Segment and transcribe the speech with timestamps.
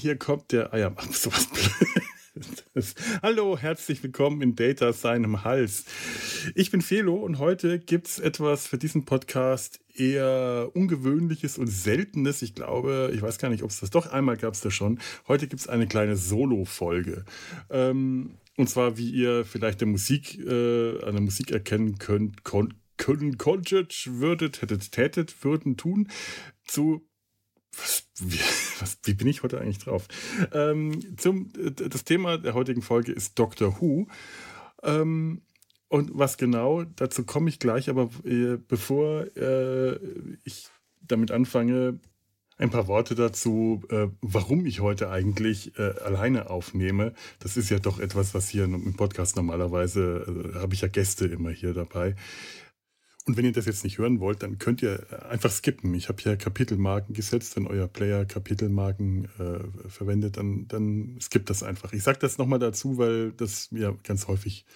[0.00, 0.94] Hier kommt der Eier.
[0.96, 1.46] Ach, sowas
[2.32, 2.94] Blödes.
[3.20, 5.84] Hallo, herzlich willkommen in Data seinem Hals.
[6.54, 12.40] Ich bin Felo und heute gibt es etwas für diesen Podcast eher Ungewöhnliches und Seltenes.
[12.40, 15.00] Ich glaube, ich weiß gar nicht, ob es das doch einmal gab es das schon.
[15.28, 17.26] Heute gibt es eine kleine Solo-Folge.
[17.68, 22.72] Ähm, und zwar, wie ihr vielleicht der Musik, äh, an der Musik erkennen könnt, kon
[22.96, 26.08] können, konntet, würdet, hättet, tätet, würden, tun,
[26.64, 27.06] zu
[27.76, 28.40] was, wie,
[28.80, 30.06] was, wie bin ich heute eigentlich drauf?
[30.52, 34.06] Ähm, zum, das Thema der heutigen Folge ist Doctor Who.
[34.82, 35.42] Ähm,
[35.88, 39.96] und was genau, dazu komme ich gleich, aber äh, bevor äh,
[40.44, 40.68] ich
[41.00, 41.98] damit anfange,
[42.60, 47.14] ein paar Worte dazu, äh, warum ich heute eigentlich äh, alleine aufnehme.
[47.38, 51.26] Das ist ja doch etwas, was hier im Podcast normalerweise, äh, habe ich ja Gäste
[51.26, 52.14] immer hier dabei.
[53.30, 55.94] Und wenn ihr das jetzt nicht hören wollt, dann könnt ihr einfach skippen.
[55.94, 57.54] Ich habe hier Kapitelmarken gesetzt.
[57.54, 61.92] Wenn euer Player Kapitelmarken äh, verwendet, dann, dann skippt das einfach.
[61.92, 64.66] Ich sage das nochmal dazu, weil das mir ganz häufig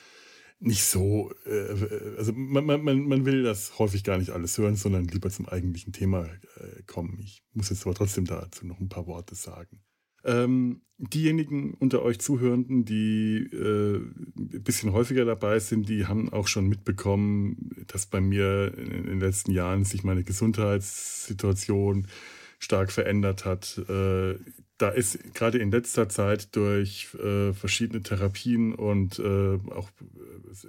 [0.61, 5.09] nicht so, äh, also man, man, man will das häufig gar nicht alles hören, sondern
[5.09, 7.19] lieber zum eigentlichen Thema äh, kommen.
[7.19, 9.81] Ich muss jetzt aber trotzdem dazu noch ein paar Worte sagen.
[10.25, 16.47] Ähm, diejenigen unter euch Zuhörenden, die äh, ein bisschen häufiger dabei sind, die haben auch
[16.47, 22.07] schon mitbekommen, dass bei mir in den letzten Jahren sich meine Gesundheitssituation
[22.59, 23.79] stark verändert hat.
[23.89, 24.37] Äh,
[24.79, 29.91] da ist gerade in letzter Zeit durch äh, verschiedene Therapien und äh, auch,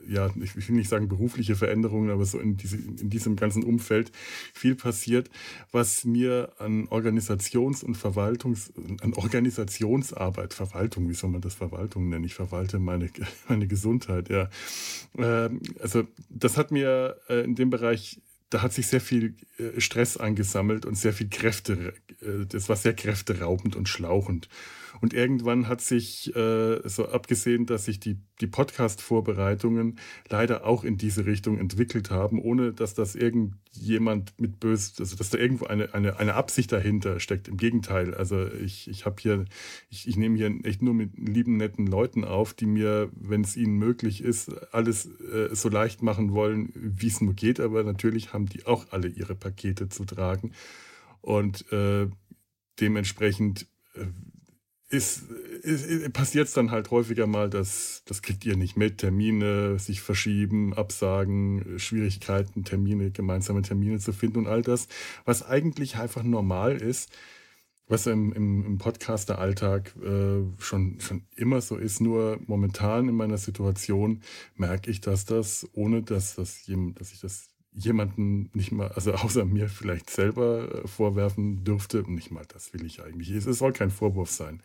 [0.08, 4.12] ja, ich will nicht sagen berufliche Veränderungen, aber so in, diese, in diesem ganzen Umfeld
[4.54, 5.30] viel passiert,
[5.72, 12.26] was mir an Organisations- und Verwaltungs-, an Organisationsarbeit, Verwaltung, wie soll man das Verwaltung nennen?
[12.26, 13.10] Ich verwalte meine,
[13.50, 14.50] meine Gesundheit, ja.
[15.18, 19.82] Ähm, also, das hat mir äh, in dem Bereich da hat sich sehr viel äh,
[19.82, 24.50] Stress angesammelt und sehr viel Kräfte, äh, das war sehr kräfteraubend und schlauchend.
[25.02, 30.98] Und irgendwann hat sich, äh, so abgesehen, dass sich die, die Podcast-Vorbereitungen leider auch in
[30.98, 35.94] diese Richtung entwickelt haben, ohne dass das irgendjemand mit böse, also dass da irgendwo eine,
[35.94, 37.48] eine, eine Absicht dahinter steckt.
[37.48, 39.46] Im Gegenteil, also ich, ich habe hier,
[39.90, 43.56] ich, ich nehme hier echt nur mit lieben, netten Leuten auf, die mir, wenn es
[43.58, 47.60] ihnen möglich ist, alles äh, so leicht machen wollen, wie es nur geht.
[47.60, 50.52] Aber natürlich haben die auch alle ihre Pakete zu tragen.
[51.22, 52.08] Und äh,
[52.80, 54.06] dementsprechend äh,
[54.88, 55.24] ist,
[55.64, 60.02] ist, passiert es dann halt häufiger mal, dass das kriegt ihr nicht mit, Termine sich
[60.02, 64.88] verschieben, Absagen, Schwierigkeiten, Termine, gemeinsame Termine zu finden und all das,
[65.26, 67.12] was eigentlich einfach normal ist,
[67.88, 72.02] was im, im, im Podcaster-Alltag äh, schon, schon immer so ist.
[72.02, 74.22] Nur momentan in meiner Situation
[74.56, 79.46] merke ich, dass das, ohne dass, das, dass ich das jemanden nicht mal, also außer
[79.46, 82.04] mir vielleicht selber äh, vorwerfen dürfte.
[82.10, 83.30] Nicht mal das will ich eigentlich.
[83.32, 84.62] Es soll kein Vorwurf sein.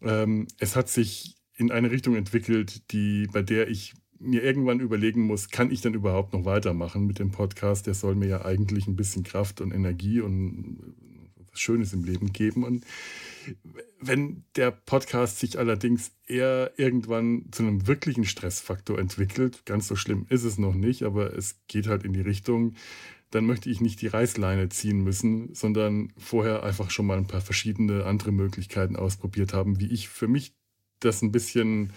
[0.00, 5.22] Ähm, es hat sich in eine Richtung entwickelt, die, bei der ich mir irgendwann überlegen
[5.22, 7.86] muss, kann ich denn überhaupt noch weitermachen mit dem Podcast?
[7.86, 10.94] Der soll mir ja eigentlich ein bisschen Kraft und Energie und
[11.50, 12.64] was Schönes im Leben geben.
[12.64, 12.84] Und
[14.00, 20.26] wenn der Podcast sich allerdings eher irgendwann zu einem wirklichen Stressfaktor entwickelt, ganz so schlimm
[20.28, 22.74] ist es noch nicht, aber es geht halt in die Richtung,
[23.30, 27.40] dann möchte ich nicht die Reißleine ziehen müssen, sondern vorher einfach schon mal ein paar
[27.40, 30.54] verschiedene andere Möglichkeiten ausprobiert haben, wie ich für mich
[31.00, 31.92] das ein bisschen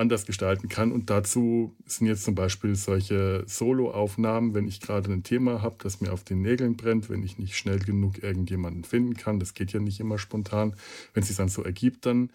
[0.00, 0.90] anders gestalten kann.
[0.90, 6.00] Und dazu sind jetzt zum Beispiel solche Solo-Aufnahmen, wenn ich gerade ein Thema habe, das
[6.00, 9.38] mir auf den Nägeln brennt, wenn ich nicht schnell genug irgendjemanden finden kann.
[9.38, 10.74] Das geht ja nicht immer spontan.
[11.12, 12.30] Wenn es sich dann so ergibt, dann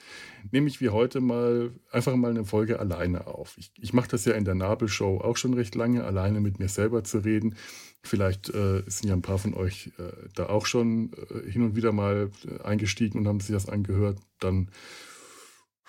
[0.52, 3.58] nehme ich wie heute mal einfach mal eine Folge alleine auf.
[3.58, 6.70] Ich, ich mache das ja in der Nabelshow auch schon recht lange, alleine mit mir
[6.70, 7.56] selber zu reden.
[8.04, 11.76] Vielleicht äh, sind ja ein paar von euch äh, da auch schon äh, hin und
[11.76, 14.20] wieder mal äh, eingestiegen und haben sich das angehört.
[14.40, 14.70] Dann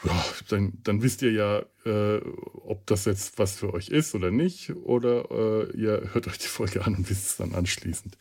[0.04, 2.20] ja, dann, dann wisst ihr ja, äh,
[2.54, 4.70] ob das jetzt was für euch ist oder nicht.
[4.70, 8.18] Oder äh, ihr hört euch die Folge an und wisst es dann anschließend.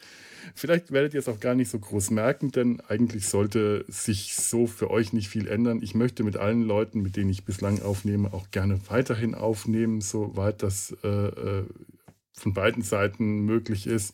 [0.53, 4.67] Vielleicht werdet ihr es auch gar nicht so groß merken, denn eigentlich sollte sich so
[4.67, 5.81] für euch nicht viel ändern.
[5.81, 10.63] Ich möchte mit allen Leuten, mit denen ich bislang aufnehme, auch gerne weiterhin aufnehmen, soweit
[10.63, 11.65] das äh, äh
[12.37, 14.13] von beiden Seiten möglich ist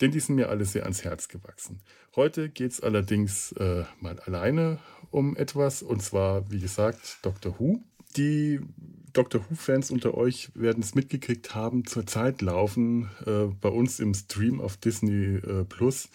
[0.00, 1.80] denn die sind mir alle sehr ans Herz gewachsen.
[2.16, 4.78] Heute geht es allerdings äh, mal alleine
[5.10, 7.80] um etwas, und zwar, wie gesagt, Doctor Who.
[8.16, 8.60] Die
[9.12, 14.60] Doctor Who-Fans unter euch werden es mitgekriegt haben, zurzeit laufen äh, bei uns im Stream
[14.60, 16.08] auf Disney äh, Plus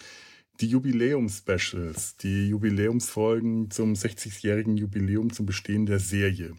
[0.60, 6.54] die Jubiläums-Specials, die Jubiläumsfolgen zum 60-jährigen Jubiläum zum Bestehen der Serie.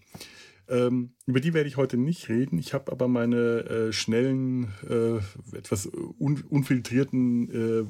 [0.69, 2.60] Ähm, über die werde ich heute nicht reden.
[2.60, 5.18] Ich habe aber meine äh, schnellen, äh,
[5.56, 7.86] etwas un unfiltrierten äh,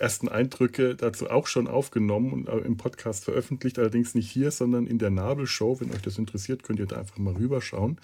[0.00, 4.98] ersten Eindrücke dazu auch schon aufgenommen und im Podcast veröffentlicht, allerdings nicht hier, sondern in
[4.98, 5.80] der Nabelshow.
[5.80, 7.98] Wenn euch das interessiert, könnt ihr da einfach mal rüberschauen.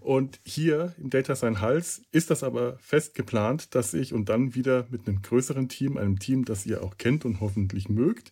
[0.00, 4.54] Und hier im Data Sein Hals ist das aber fest geplant, dass ich und dann
[4.54, 8.30] wieder mit einem größeren Team, einem Team, das ihr auch kennt und hoffentlich mögt,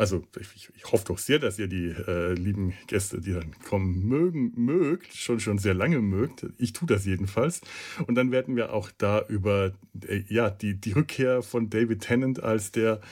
[0.00, 4.08] also ich, ich, hoffe doch sehr, dass ihr die äh, lieben Gäste, die dann kommen,
[4.08, 6.46] mögen, mögt, schon schon sehr lange mögt.
[6.56, 7.60] Ich tue das jedenfalls.
[8.06, 9.72] Und dann werden wir auch da über
[10.06, 13.02] äh, ja, die, die Rückkehr von David Tennant als der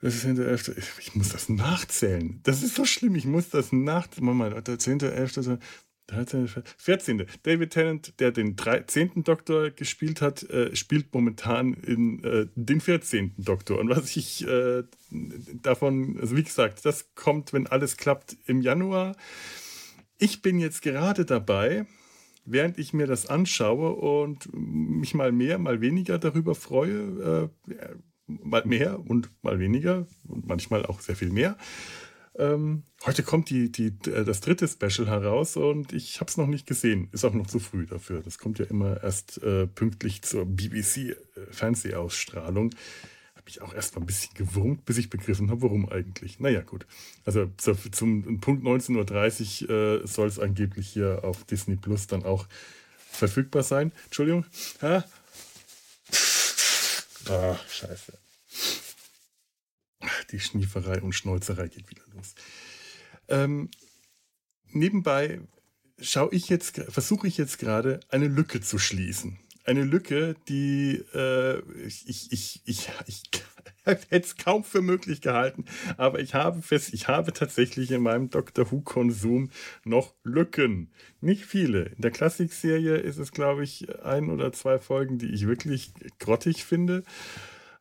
[0.00, 0.98] das ist der 11.
[1.00, 2.38] Ich muss das nachzählen.
[2.44, 3.16] Das ist so schlimm.
[3.16, 4.24] Ich muss das nachzählen.
[4.24, 5.00] Moment, der 10.
[6.12, 6.22] 11.
[6.22, 7.26] 13, 14.
[7.42, 9.24] David Tennant, der den 13.
[9.24, 13.34] Doktor gespielt hat, äh, spielt momentan in äh, den 14.
[13.38, 13.78] Doktor.
[13.78, 14.84] Und was ich äh,
[15.62, 19.16] davon, also wie gesagt, das kommt, wenn alles klappt, im Januar.
[20.18, 21.86] Ich bin jetzt gerade dabei,
[22.44, 27.84] während ich mir das anschaue und mich mal mehr, mal weniger darüber freue, äh,
[28.26, 31.56] mal mehr und mal weniger und manchmal auch sehr viel mehr
[32.38, 36.46] ähm, heute kommt die, die, äh, das dritte Special heraus und ich habe es noch
[36.46, 37.08] nicht gesehen.
[37.12, 38.22] Ist auch noch zu früh dafür.
[38.22, 42.70] Das kommt ja immer erst äh, pünktlich zur BBC-Fernsehausstrahlung.
[42.70, 42.76] Äh,
[43.42, 46.38] habe ich auch erst mal ein bisschen gewurmt, bis ich begriffen habe, warum eigentlich.
[46.38, 46.86] Naja, gut.
[47.24, 52.24] Also zu, zum Punkt 19.30 Uhr äh, soll es angeblich hier auf Disney Plus dann
[52.24, 52.46] auch
[52.96, 53.90] verfügbar sein.
[54.04, 54.46] Entschuldigung.
[54.80, 55.04] Ha?
[57.28, 58.21] Ah, scheiße
[60.32, 62.34] die Schnieferei und Schnäuzerei geht wieder los.
[63.28, 63.70] Ähm,
[64.70, 65.40] nebenbei
[66.00, 69.38] schaue ich jetzt, versuche ich jetzt gerade eine Lücke zu schließen.
[69.64, 73.22] Eine Lücke, die äh, ich, ich, ich, ich, ich
[73.84, 78.28] hätte es kaum für möglich gehalten, aber ich habe fest, ich habe tatsächlich in meinem
[78.28, 79.50] Doctor Who-Konsum
[79.84, 80.90] noch Lücken.
[81.20, 81.84] Nicht viele.
[81.84, 86.64] In der Klassikserie ist es, glaube ich, ein oder zwei Folgen, die ich wirklich grottig
[86.64, 87.04] finde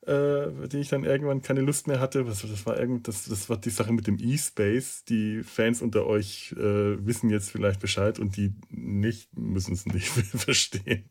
[0.06, 2.27] äh, die ich dann irgendwann keine Lust mehr hatte.
[2.27, 5.03] Was, das, war irgend, das, das war die Sache mit dem E-Space.
[5.06, 10.07] Die Fans unter euch äh, wissen jetzt vielleicht Bescheid und die nicht, müssen es nicht
[10.09, 11.09] verstehen.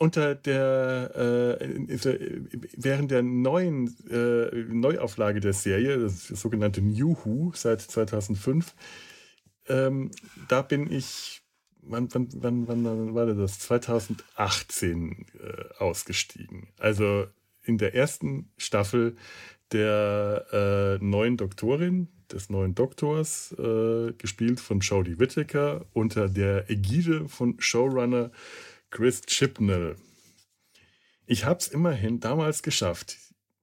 [0.00, 1.88] Unter der, äh,
[2.76, 8.74] während der neuen äh, Neuauflage der Serie, das sogenannte New Who seit 2005,
[9.66, 10.12] ähm,
[10.48, 11.37] da bin ich
[11.90, 12.28] wann, wann,
[12.68, 13.58] wann, wann war das?
[13.60, 16.68] 2018 äh, ausgestiegen.
[16.78, 17.26] Also
[17.62, 19.16] in der ersten Staffel
[19.72, 20.46] der
[21.00, 27.60] äh, neuen Doktorin, des neuen Doktors, äh, gespielt von Jodie Whittaker, unter der Ägide von
[27.60, 28.30] Showrunner
[28.90, 29.96] Chris Chibnall.
[31.26, 33.18] Ich habe es immerhin damals geschafft.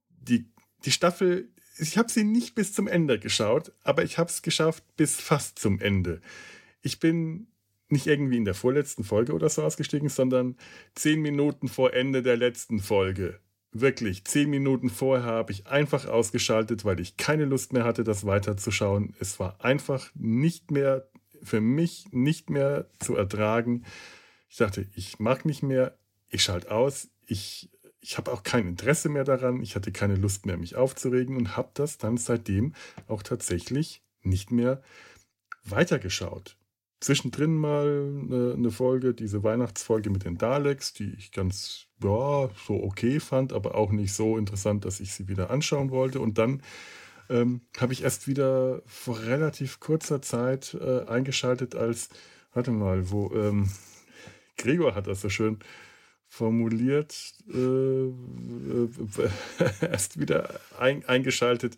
[0.08, 0.46] Die,
[0.84, 1.48] die Staffel,
[1.78, 5.58] ich habe sie nicht bis zum Ende geschaut, aber ich habe es geschafft bis fast
[5.58, 6.20] zum Ende.
[6.82, 7.48] Ich bin
[7.88, 10.56] nicht irgendwie in der vorletzten Folge oder so ausgestiegen, sondern
[10.94, 13.40] zehn Minuten vor Ende der letzten Folge.
[13.72, 18.24] Wirklich, zehn Minuten vorher habe ich einfach ausgeschaltet, weil ich keine Lust mehr hatte, das
[18.24, 19.14] weiterzuschauen.
[19.20, 21.08] Es war einfach nicht mehr,
[21.42, 23.84] für mich nicht mehr zu ertragen.
[24.48, 25.98] Ich dachte, ich mag nicht mehr,
[26.30, 30.46] ich schalte aus, ich, ich habe auch kein Interesse mehr daran, ich hatte keine Lust
[30.46, 32.74] mehr, mich aufzuregen und habe das dann seitdem
[33.06, 34.82] auch tatsächlich nicht mehr
[35.64, 36.56] weitergeschaut
[37.00, 42.82] zwischendrin mal eine, eine, Folge, diese Weihnachtsfolge mit den Daleks, die ich ganz, ja, so
[42.82, 46.20] okay fand, aber auch nicht so interessant, dass ich sie wieder anschauen wollte.
[46.20, 46.62] Und dann
[47.28, 52.08] ähm, habe ich erst wieder vor relativ kurzer Zeit äh, eingeschaltet, als,
[52.52, 53.68] warte mal, wo ähm,
[54.56, 55.58] Gregor hat das so schön
[56.28, 58.88] formuliert, äh, äh,
[59.80, 61.76] erst wieder ein, eingeschaltet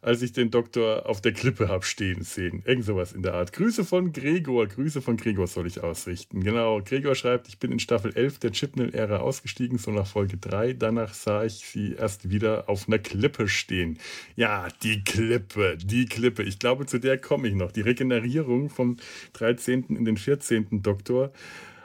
[0.00, 2.62] als ich den Doktor auf der Klippe habe stehen sehen.
[2.64, 3.52] Irgend sowas in der Art.
[3.52, 4.66] Grüße von Gregor.
[4.66, 6.42] Grüße von Gregor soll ich ausrichten.
[6.42, 6.80] Genau.
[6.82, 10.74] Gregor schreibt, ich bin in Staffel 11 der Chipnell-Ära ausgestiegen, so nach Folge 3.
[10.74, 13.98] Danach sah ich sie erst wieder auf einer Klippe stehen.
[14.36, 16.42] Ja, die Klippe, die Klippe.
[16.42, 17.72] Ich glaube, zu der komme ich noch.
[17.72, 18.96] Die Regenerierung vom
[19.34, 19.86] 13.
[19.88, 20.82] in den 14.
[20.82, 21.32] Doktor.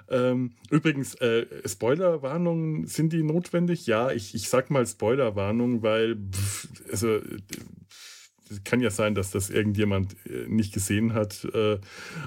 [0.10, 3.88] Ähm, übrigens, äh, Spoilerwarnungen, sind die notwendig?
[3.88, 7.20] Ja, ich, ich sag mal Spoilerwarnung, weil, pff, also,
[8.64, 11.80] kann ja sein, dass das irgendjemand äh, nicht gesehen hat, äh,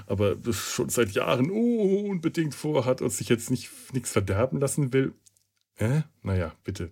[0.05, 5.13] aber das schon seit Jahren unbedingt vorhat und sich jetzt nicht nichts verderben lassen will.
[5.77, 6.01] Äh?
[6.23, 6.89] Naja, bitte.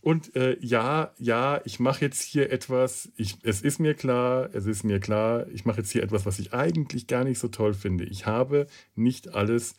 [0.00, 4.66] Und äh, ja, ja, ich mache jetzt hier etwas, ich, es ist mir klar, es
[4.66, 7.74] ist mir klar, ich mache jetzt hier etwas, was ich eigentlich gar nicht so toll
[7.74, 8.04] finde.
[8.04, 9.76] Ich habe nicht alles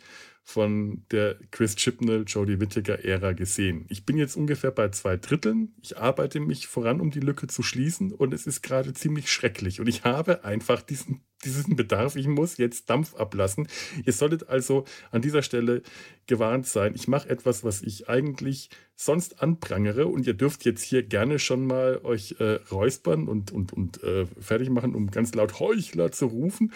[0.50, 3.86] von der Chris Chipnell, Jodie Whittaker Ära gesehen.
[3.88, 5.76] Ich bin jetzt ungefähr bei zwei Dritteln.
[5.80, 9.80] Ich arbeite mich voran, um die Lücke zu schließen und es ist gerade ziemlich schrecklich.
[9.80, 12.16] Und ich habe einfach diesen, diesen Bedarf.
[12.16, 13.68] Ich muss jetzt Dampf ablassen.
[14.04, 15.84] Ihr solltet also an dieser Stelle
[16.26, 16.96] gewarnt sein.
[16.96, 21.68] Ich mache etwas, was ich eigentlich sonst anprangere und ihr dürft jetzt hier gerne schon
[21.68, 26.26] mal euch äh, räuspern und, und, und äh, fertig machen, um ganz laut Heuchler zu
[26.26, 26.74] rufen.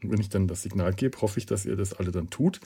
[0.00, 2.60] wenn ich dann das Signal gebe, hoffe ich, dass ihr das alle dann tut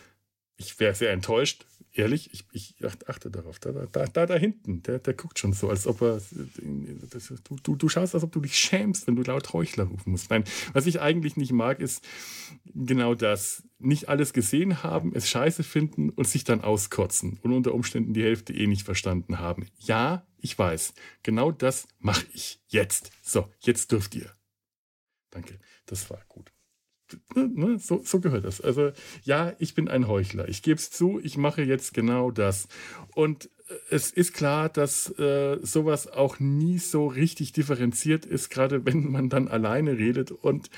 [0.61, 2.31] ich wäre sehr enttäuscht, ehrlich.
[2.33, 2.75] Ich, ich
[3.07, 3.59] achte darauf.
[3.59, 6.21] Da, da, da, da hinten, der, der guckt schon so, als ob er.
[7.11, 10.11] Das, du, du, du schaust, als ob du dich schämst, wenn du laut Heuchler rufen
[10.11, 10.31] musst.
[10.31, 12.07] Nein, was ich eigentlich nicht mag, ist
[12.67, 13.63] genau das.
[13.79, 18.23] Nicht alles gesehen haben, es scheiße finden und sich dann auskotzen und unter Umständen die
[18.23, 19.69] Hälfte eh nicht verstanden haben.
[19.79, 20.93] Ja, ich weiß.
[21.23, 23.11] Genau das mache ich jetzt.
[23.23, 24.31] So, jetzt dürft ihr.
[25.31, 26.53] Danke, das war gut.
[27.35, 28.61] Ne, so, so, gehört das.
[28.61, 30.49] Also ja, ich bin ein Heuchler.
[30.49, 32.69] Ich gebe es zu, ich mache jetzt genau das.
[33.15, 38.85] Und äh, es ist klar, dass äh, sowas auch nie so richtig differenziert ist, gerade
[38.87, 40.71] wenn man dann alleine redet und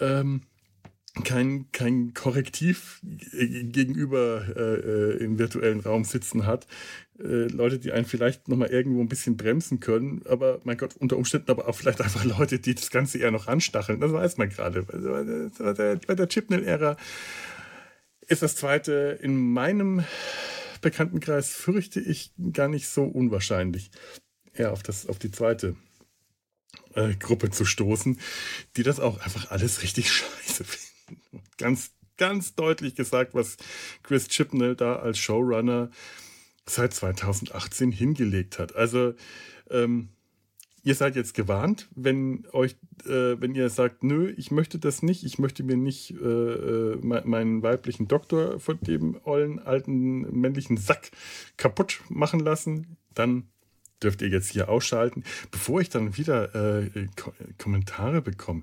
[0.00, 0.42] ähm,
[1.24, 6.66] kein, kein Korrektiv gegenüber äh, äh, im virtuellen Raum sitzen hat.
[7.18, 11.16] Äh, Leute, die einen vielleicht nochmal irgendwo ein bisschen bremsen können, aber mein Gott, unter
[11.16, 14.00] Umständen aber auch vielleicht einfach Leute, die das Ganze eher noch anstacheln.
[14.00, 14.82] Das weiß man gerade.
[14.82, 16.96] Bei der, bei der Chipnell-Ära
[18.28, 20.04] ist das zweite in meinem
[20.82, 23.90] Bekanntenkreis, fürchte ich, gar nicht so unwahrscheinlich,
[24.52, 25.76] eher auf, das, auf die zweite
[26.94, 28.20] äh, Gruppe zu stoßen,
[28.76, 30.85] die das auch einfach alles richtig scheiße finden
[31.58, 33.56] ganz, ganz deutlich gesagt, was
[34.02, 35.90] Chris Chipnell da als Showrunner
[36.66, 38.74] seit 2018 hingelegt hat.
[38.74, 39.14] Also
[39.70, 40.08] ähm,
[40.82, 45.24] ihr seid jetzt gewarnt, wenn euch, äh, wenn ihr sagt, nö, ich möchte das nicht,
[45.24, 51.10] ich möchte mir nicht äh, äh meinen weiblichen Doktor von dem ollen alten männlichen Sack
[51.56, 53.48] kaputt machen lassen, dann
[54.02, 57.08] dürft ihr jetzt hier ausschalten, bevor ich dann wieder äh,
[57.58, 58.62] Kommentare bekomme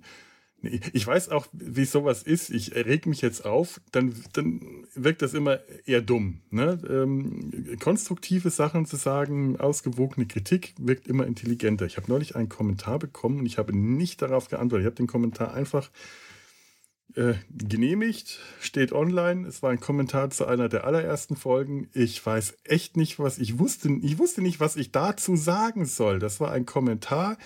[0.63, 2.49] ich weiß auch, wie sowas ist.
[2.49, 4.61] Ich reg mich jetzt auf, dann, dann
[4.95, 6.39] wirkt das immer eher dumm.
[6.51, 6.79] Ne?
[6.89, 11.85] Ähm, konstruktive Sachen zu sagen, ausgewogene Kritik wirkt immer intelligenter.
[11.85, 14.83] Ich habe neulich einen Kommentar bekommen und ich habe nicht darauf geantwortet.
[14.83, 15.91] Ich habe den Kommentar einfach
[17.15, 19.45] äh, genehmigt, steht online.
[19.47, 21.89] Es war ein Kommentar zu einer der allerersten Folgen.
[21.93, 23.89] Ich weiß echt nicht, was ich wusste.
[24.01, 26.19] Ich wusste nicht, was ich dazu sagen soll.
[26.19, 27.37] Das war ein Kommentar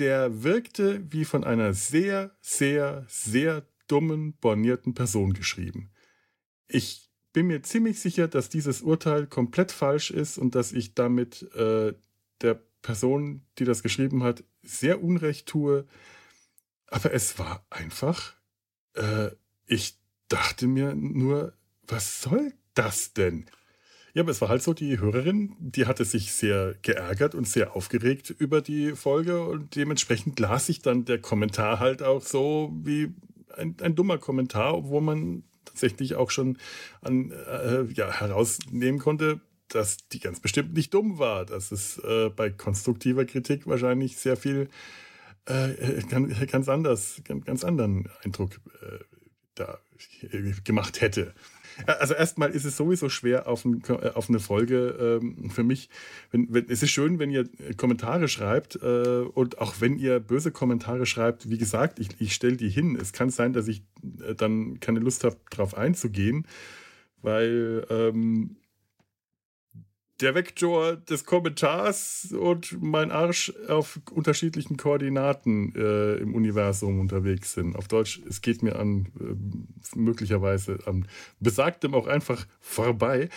[0.00, 5.90] der wirkte wie von einer sehr, sehr, sehr dummen, bornierten Person geschrieben.
[6.66, 11.42] Ich bin mir ziemlich sicher, dass dieses Urteil komplett falsch ist und dass ich damit
[11.54, 11.94] äh,
[12.40, 15.86] der Person, die das geschrieben hat, sehr unrecht tue.
[16.86, 18.34] Aber es war einfach,
[18.94, 19.30] äh,
[19.66, 21.52] ich dachte mir nur,
[21.82, 23.46] was soll das denn?
[24.14, 27.76] Ja, aber es war halt so, die Hörerin, die hatte sich sehr geärgert und sehr
[27.76, 33.14] aufgeregt über die Folge und dementsprechend las sich dann der Kommentar halt auch so wie
[33.56, 36.58] ein, ein dummer Kommentar, wo man tatsächlich auch schon
[37.02, 42.30] an, äh, ja, herausnehmen konnte, dass die ganz bestimmt nicht dumm war, dass es äh,
[42.30, 44.68] bei konstruktiver Kritik wahrscheinlich sehr viel
[45.46, 48.98] äh, ganz, ganz anders, ganz, ganz anderen Eindruck äh,
[49.54, 49.78] da
[50.64, 51.34] gemacht hätte.
[51.86, 55.88] Also erstmal ist es sowieso schwer auf, ein, äh, auf eine Folge ähm, für mich.
[56.30, 60.50] Wenn, wenn, es ist schön, wenn ihr Kommentare schreibt äh, und auch wenn ihr böse
[60.50, 62.96] Kommentare schreibt, wie gesagt, ich, ich stelle die hin.
[63.00, 63.82] Es kann sein, dass ich
[64.26, 66.46] äh, dann keine Lust habe, darauf einzugehen,
[67.22, 68.56] weil ähm,
[70.20, 77.76] der Vektor des Kommentars und mein Arsch auf unterschiedlichen Koordinaten äh, im Universum unterwegs sind.
[77.76, 81.06] Auf Deutsch, es geht mir an äh, möglicherweise an
[81.40, 83.28] besagtem auch einfach vorbei.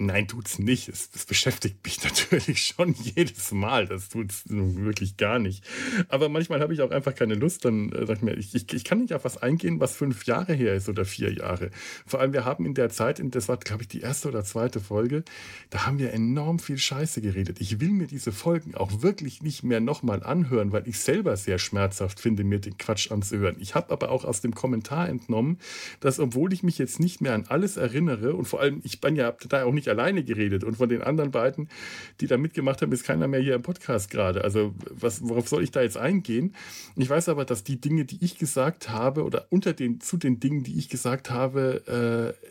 [0.00, 0.88] Nein, tut's nicht.
[0.88, 3.86] Es, es, beschäftigt mich natürlich schon jedes Mal.
[3.88, 5.64] Das tut's wirklich gar nicht.
[6.08, 7.64] Aber manchmal habe ich auch einfach keine Lust.
[7.64, 10.24] Dann äh, sag ich mir, ich, ich, ich, kann nicht auf was eingehen, was fünf
[10.26, 11.70] Jahre her ist oder vier Jahre.
[12.06, 14.44] Vor allem, wir haben in der Zeit, in, das war, glaube ich, die erste oder
[14.44, 15.24] zweite Folge,
[15.70, 17.60] da haben wir enorm viel Scheiße geredet.
[17.60, 21.58] Ich will mir diese Folgen auch wirklich nicht mehr nochmal anhören, weil ich selber sehr
[21.58, 23.56] schmerzhaft finde, mir den Quatsch anzuhören.
[23.58, 25.58] Ich habe aber auch aus dem Kommentar entnommen,
[25.98, 29.16] dass obwohl ich mich jetzt nicht mehr an alles erinnere und vor allem, ich bin
[29.16, 30.64] ja da auch nicht alleine geredet.
[30.64, 31.68] Und von den anderen beiden,
[32.20, 34.44] die da mitgemacht haben, ist keiner mehr hier im Podcast gerade.
[34.44, 36.54] Also was, worauf soll ich da jetzt eingehen?
[36.96, 40.40] Ich weiß aber, dass die Dinge, die ich gesagt habe, oder unter den, zu den
[40.40, 42.48] Dingen, die ich gesagt habe, äh,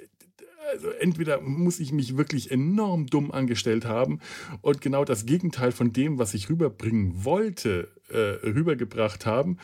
[0.68, 4.20] also entweder muss ich mich wirklich enorm dumm angestellt haben
[4.62, 9.58] und genau das Gegenteil von dem, was ich rüberbringen wollte, äh, rübergebracht haben.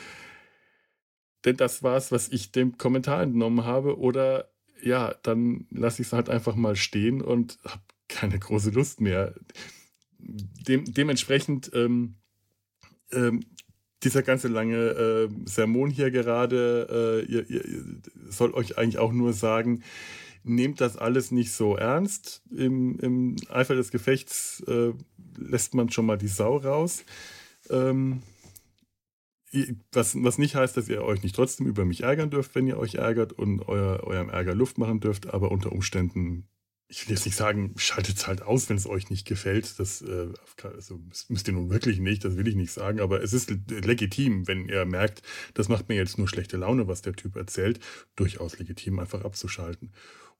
[1.45, 3.99] Denn das war es, was ich dem Kommentar entnommen habe.
[3.99, 4.49] Oder
[4.83, 9.33] ja, dann lasse ich es halt einfach mal stehen und habe keine große Lust mehr.
[10.17, 12.15] Dem, dementsprechend ähm,
[13.11, 13.41] ähm,
[14.03, 17.63] dieser ganze lange äh, Sermon hier gerade, äh, ihr, ihr
[18.29, 19.83] soll euch eigentlich auch nur sagen,
[20.43, 22.41] nehmt das alles nicht so ernst.
[22.51, 24.91] Im, im Eifer des Gefechts äh,
[25.37, 27.05] lässt man schon mal die Sau raus.
[27.69, 28.21] Ähm,
[29.91, 32.77] was, was nicht heißt, dass ihr euch nicht trotzdem über mich ärgern dürft, wenn ihr
[32.77, 36.47] euch ärgert und euer, eurem Ärger Luft machen dürft, aber unter Umständen,
[36.87, 39.79] ich will jetzt nicht sagen, schaltet es halt aus, wenn es euch nicht gefällt.
[39.79, 40.27] Das äh,
[40.63, 44.47] also müsst ihr nun wirklich nicht, das will ich nicht sagen, aber es ist legitim,
[44.47, 45.21] wenn ihr merkt,
[45.53, 47.79] das macht mir jetzt nur schlechte Laune, was der Typ erzählt,
[48.15, 49.91] durchaus legitim, einfach abzuschalten.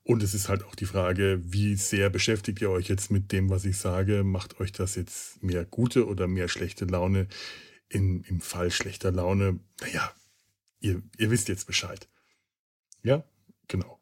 [0.06, 3.48] Und es ist halt auch die Frage, wie sehr beschäftigt ihr euch jetzt mit dem,
[3.48, 4.22] was ich sage?
[4.22, 7.26] Macht euch das jetzt mehr gute oder mehr schlechte Laune?
[7.88, 10.12] In, Im Fall schlechter Laune, naja,
[10.80, 12.08] ihr, ihr wisst jetzt Bescheid.
[13.02, 13.24] Ja,
[13.68, 14.00] genau.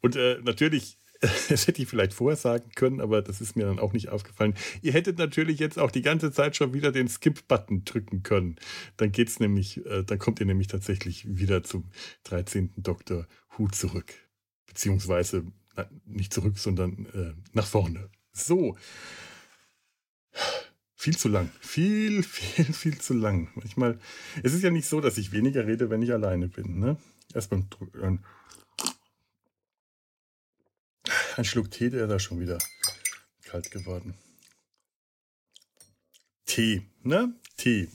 [0.00, 0.98] Und äh, natürlich,
[1.48, 4.54] das hätte ich vielleicht vorher sagen können, aber das ist mir dann auch nicht aufgefallen.
[4.82, 8.56] Ihr hättet natürlich jetzt auch die ganze Zeit schon wieder den Skip-Button drücken können.
[8.96, 11.90] Dann geht's nämlich, äh, dann kommt ihr nämlich tatsächlich wieder zum
[12.24, 12.72] 13.
[12.76, 13.26] Dr.
[13.58, 14.14] Hu zurück
[14.66, 15.46] beziehungsweise
[16.04, 18.10] nicht zurück, sondern äh, nach vorne.
[18.32, 18.76] So.
[20.96, 21.50] Viel zu lang.
[21.60, 23.50] Viel, viel, viel zu lang.
[23.54, 23.98] Manchmal,
[24.42, 26.78] es ist ja nicht so, dass ich weniger rede, wenn ich alleine bin.
[26.78, 26.96] Ne?
[27.34, 27.64] Erstmal
[28.02, 28.24] ein,
[31.36, 32.58] ein Schluck Tee, der ist da schon wieder
[33.44, 34.14] kalt geworden.
[36.46, 37.34] Tee, ne?
[37.56, 37.88] Tee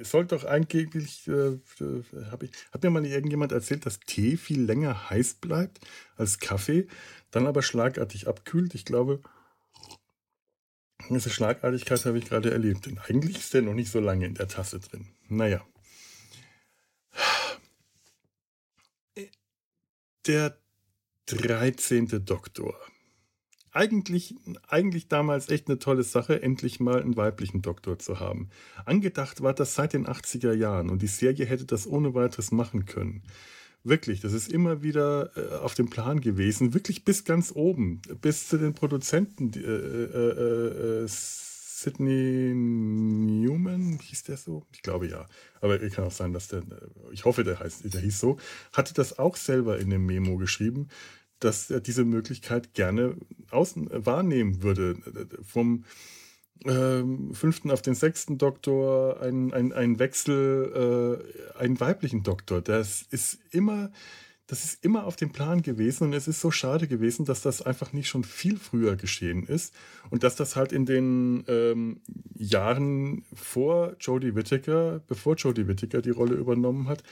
[0.00, 4.62] es sollte doch eigentlich, äh, äh habe hab mir mal irgendjemand erzählt, dass Tee viel
[4.62, 5.80] länger heiß bleibt
[6.16, 6.88] als Kaffee,
[7.30, 8.74] dann aber schlagartig abkühlt.
[8.74, 9.20] Ich glaube,
[11.14, 12.86] diese Schlagartigkeit habe ich gerade erlebt.
[12.86, 15.08] Denn eigentlich ist der noch nicht so lange in der Tasse drin.
[15.28, 15.64] Naja.
[20.26, 20.58] Der
[21.26, 22.24] 13.
[22.24, 22.76] Doktor
[23.72, 24.34] eigentlich,
[24.68, 28.50] eigentlich damals echt eine tolle Sache, endlich mal einen weiblichen Doktor zu haben.
[28.84, 32.86] Angedacht war das seit den 80er Jahren und die Serie hätte das ohne weiteres machen
[32.86, 33.22] können.
[33.82, 38.48] Wirklich, das ist immer wieder äh, auf dem Plan gewesen, wirklich bis ganz oben, bis
[38.48, 39.52] zu den Produzenten.
[39.54, 44.66] Äh, äh, äh, Sidney Newman, hieß der so?
[44.72, 45.26] Ich glaube ja.
[45.62, 46.62] Aber kann auch sein, dass der,
[47.10, 48.38] ich hoffe, der heißt, der hieß so,
[48.74, 50.88] hatte das auch selber in dem Memo geschrieben
[51.40, 53.16] dass er diese Möglichkeit gerne
[53.50, 54.96] außen äh, wahrnehmen würde.
[55.42, 55.84] Vom
[56.66, 61.22] ähm, fünften auf den sechsten Doktor ein, ein, Wechsel,
[61.56, 62.60] äh, einen weiblichen Doktor.
[62.60, 63.90] Das ist immer,
[64.46, 67.62] das ist immer auf dem Plan gewesen und es ist so schade gewesen, dass das
[67.62, 69.74] einfach nicht schon viel früher geschehen ist
[70.10, 72.00] und dass das halt in den ähm,
[72.34, 77.02] Jahren vor Jodie Whittaker, bevor Jodie Whittaker die Rolle übernommen hat,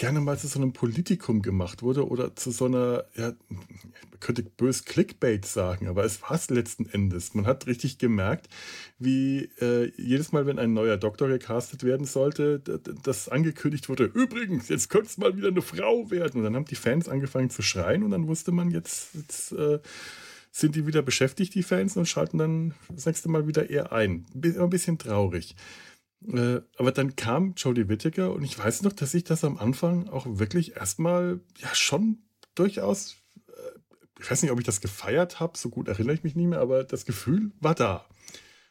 [0.00, 4.42] gerne mal zu so einem Politikum gemacht wurde oder zu so einer, ja, man könnte
[4.42, 7.34] bös Clickbait sagen, aber es war es letzten Endes.
[7.34, 8.48] Man hat richtig gemerkt,
[8.98, 12.60] wie äh, jedes Mal, wenn ein neuer Doktor gecastet werden sollte,
[13.02, 16.38] das angekündigt wurde, übrigens, jetzt könnte es mal wieder eine Frau werden.
[16.38, 19.80] Und dann haben die Fans angefangen zu schreien und dann wusste man, jetzt, jetzt äh,
[20.50, 24.24] sind die wieder beschäftigt, die Fans, und schalten dann das nächste Mal wieder eher ein.
[24.34, 25.56] Ein bisschen traurig.
[26.26, 30.08] Äh, aber dann kam Jodie Whittaker und ich weiß noch, dass ich das am Anfang
[30.08, 32.18] auch wirklich erstmal ja schon
[32.54, 33.16] durchaus,
[33.48, 33.78] äh,
[34.20, 36.60] ich weiß nicht, ob ich das gefeiert habe, so gut erinnere ich mich nicht mehr,
[36.60, 38.04] aber das Gefühl war da.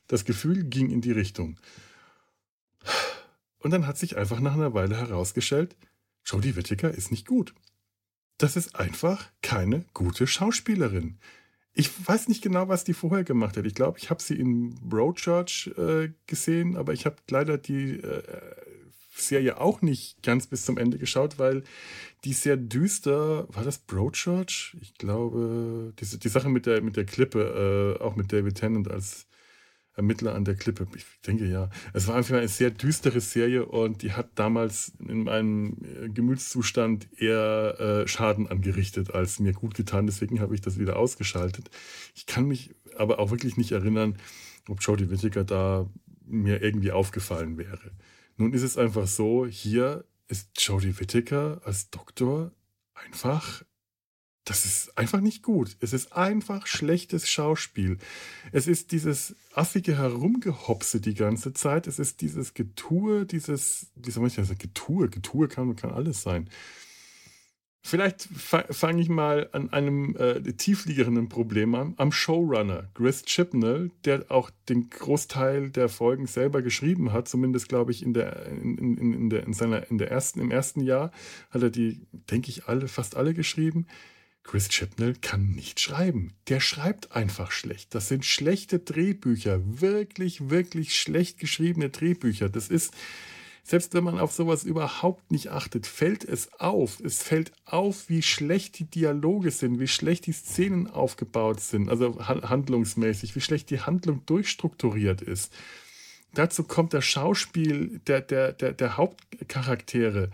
[0.08, 1.60] Das Gefühl ging in die Richtung.
[3.60, 5.76] Und dann hat sich einfach nach einer Weile herausgestellt,
[6.26, 7.54] Jodie Whittaker ist nicht gut.
[8.38, 11.20] Das ist einfach keine gute Schauspielerin.
[11.80, 13.66] Ich weiß nicht genau, was die vorher gemacht hat.
[13.66, 18.22] Ich glaube, ich habe sie in Broadchurch äh, gesehen, aber ich habe leider die äh,
[19.16, 21.64] Serie auch nicht ganz bis zum Ende geschaut, weil
[22.26, 24.76] die sehr düster, war das Broadchurch?
[24.82, 28.92] Ich glaube, die, die Sache mit der, mit der Klippe, äh, auch mit David Tennant
[28.92, 29.29] als
[30.00, 30.88] Ermittler an der Klippe.
[30.96, 31.70] Ich denke ja.
[31.94, 37.10] Es war einfach eine sehr düstere Serie und die hat damals in meinem äh, Gemütszustand
[37.20, 40.06] eher äh, Schaden angerichtet als mir gut getan.
[40.06, 41.70] Deswegen habe ich das wieder ausgeschaltet.
[42.16, 44.16] Ich kann mich aber auch wirklich nicht erinnern,
[44.70, 45.90] ob Jodie Whittaker da
[46.26, 47.92] mir irgendwie aufgefallen wäre.
[48.38, 52.54] Nun ist es einfach so, hier ist Jodie Whittaker als Doktor
[52.94, 53.64] einfach
[54.50, 55.78] das ist einfach nicht gut.
[55.80, 58.00] Es ist einfach schlechtes Schauspiel.
[58.52, 61.86] Es ist dieses affige Herumgehopse die ganze Zeit.
[61.86, 66.50] Es ist dieses Getue, dieses, wie soll man sagen, Getue, Getue kann, kann alles sein.
[67.82, 74.26] Vielleicht fange ich mal an einem äh, tiefliegenden Problem an, am Showrunner, Chris Chibnall, der
[74.30, 79.14] auch den Großteil der Folgen selber geschrieben hat, zumindest glaube ich in der, in, in,
[79.14, 81.12] in, der, in seiner, in der ersten, im ersten Jahr
[81.52, 83.86] hat er die, denke ich, alle, fast alle geschrieben.
[84.50, 86.34] Chris Chibnall kann nicht schreiben.
[86.48, 87.94] Der schreibt einfach schlecht.
[87.94, 89.62] Das sind schlechte Drehbücher.
[89.64, 92.50] Wirklich, wirklich schlecht geschriebene Drehbücher.
[92.50, 92.92] Das ist,
[93.64, 97.00] selbst wenn man auf sowas überhaupt nicht achtet, fällt es auf.
[97.00, 102.18] Es fällt auf, wie schlecht die Dialoge sind, wie schlecht die Szenen aufgebaut sind, also
[102.20, 105.54] handlungsmäßig, wie schlecht die Handlung durchstrukturiert ist.
[106.34, 110.32] Dazu kommt das Schauspiel der, der, der, der Hauptcharaktere,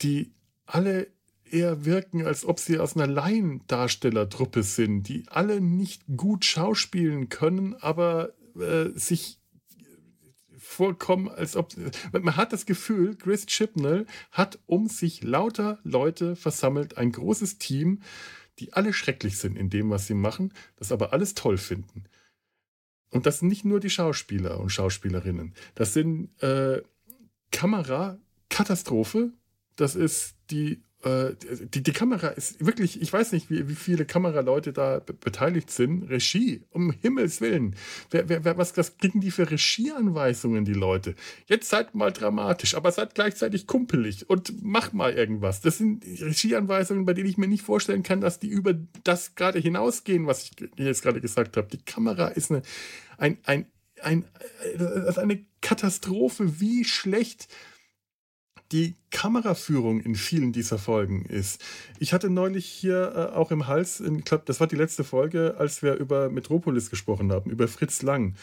[0.00, 0.32] die
[0.64, 1.08] alle
[1.52, 7.74] eher wirken, als ob sie aus einer Laiendarstellertruppe sind, die alle nicht gut schauspielen können,
[7.74, 9.38] aber äh, sich
[10.56, 11.74] vorkommen, als ob
[12.12, 18.00] man hat das Gefühl, Chris Chibnall hat um sich lauter Leute versammelt, ein großes Team,
[18.58, 22.04] die alle schrecklich sind in dem, was sie machen, das aber alles toll finden.
[23.10, 26.80] Und das sind nicht nur die Schauspieler und Schauspielerinnen, das sind äh,
[27.50, 29.32] Kamerakatastrophe,
[29.76, 31.34] das ist die äh,
[31.74, 36.08] die, die Kamera ist wirklich, ich weiß nicht, wie, wie viele Kameraleute da beteiligt sind.
[36.08, 37.74] Regie, um Himmels Willen.
[38.10, 41.14] Wer, wer, wer, was, was kriegen die für Regieanweisungen, die Leute?
[41.46, 45.60] Jetzt seid mal dramatisch, aber seid gleichzeitig kumpelig und macht mal irgendwas.
[45.60, 49.58] Das sind Regieanweisungen, bei denen ich mir nicht vorstellen kann, dass die über das gerade
[49.58, 51.68] hinausgehen, was ich jetzt gerade gesagt habe.
[51.68, 52.62] Die Kamera ist eine,
[53.18, 53.66] ein, ein,
[54.02, 54.24] ein,
[55.16, 57.48] eine Katastrophe, wie schlecht
[58.72, 61.62] die Kameraführung in vielen dieser Folgen ist.
[61.98, 65.56] Ich hatte neulich hier äh, auch im Hals, ich glaube, das war die letzte Folge,
[65.58, 68.34] als wir über Metropolis gesprochen haben, über Fritz Lang.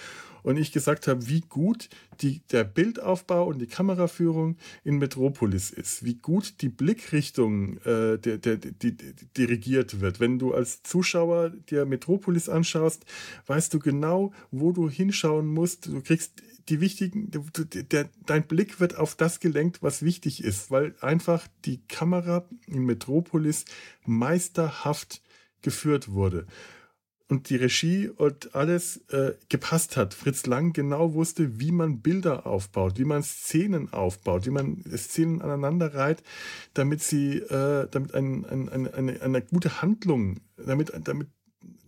[0.41, 1.89] Und ich gesagt habe, wie gut
[2.21, 8.37] die, der Bildaufbau und die Kameraführung in Metropolis ist, wie gut die Blickrichtung äh, der,
[8.37, 10.19] der, die, die dirigiert wird.
[10.19, 13.05] Wenn du als Zuschauer dir Metropolis anschaust,
[13.47, 15.87] weißt du genau, wo du hinschauen musst.
[15.87, 20.71] Du kriegst die wichtigen, der, der, dein Blick wird auf das gelenkt, was wichtig ist,
[20.71, 23.65] weil einfach die Kamera in Metropolis
[24.05, 25.21] meisterhaft
[25.61, 26.45] geführt wurde
[27.29, 30.13] und die Regie und alles äh, gepasst hat.
[30.13, 35.41] Fritz Lang genau wusste, wie man Bilder aufbaut, wie man Szenen aufbaut, wie man Szenen
[35.41, 36.23] aneinander reiht,
[36.73, 41.27] damit sie, äh, damit ein, ein, ein, eine, eine gute Handlung, damit, damit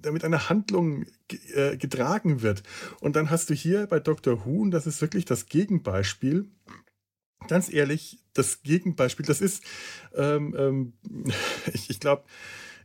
[0.01, 1.05] damit eine Handlung
[1.53, 2.63] äh, getragen wird.
[2.99, 4.45] Und dann hast du hier bei Dr.
[4.45, 6.49] Who, und das ist wirklich das Gegenbeispiel,
[7.47, 9.63] ganz ehrlich, das Gegenbeispiel, das ist,
[10.15, 10.93] ähm, ähm,
[11.73, 12.23] ich, ich glaube,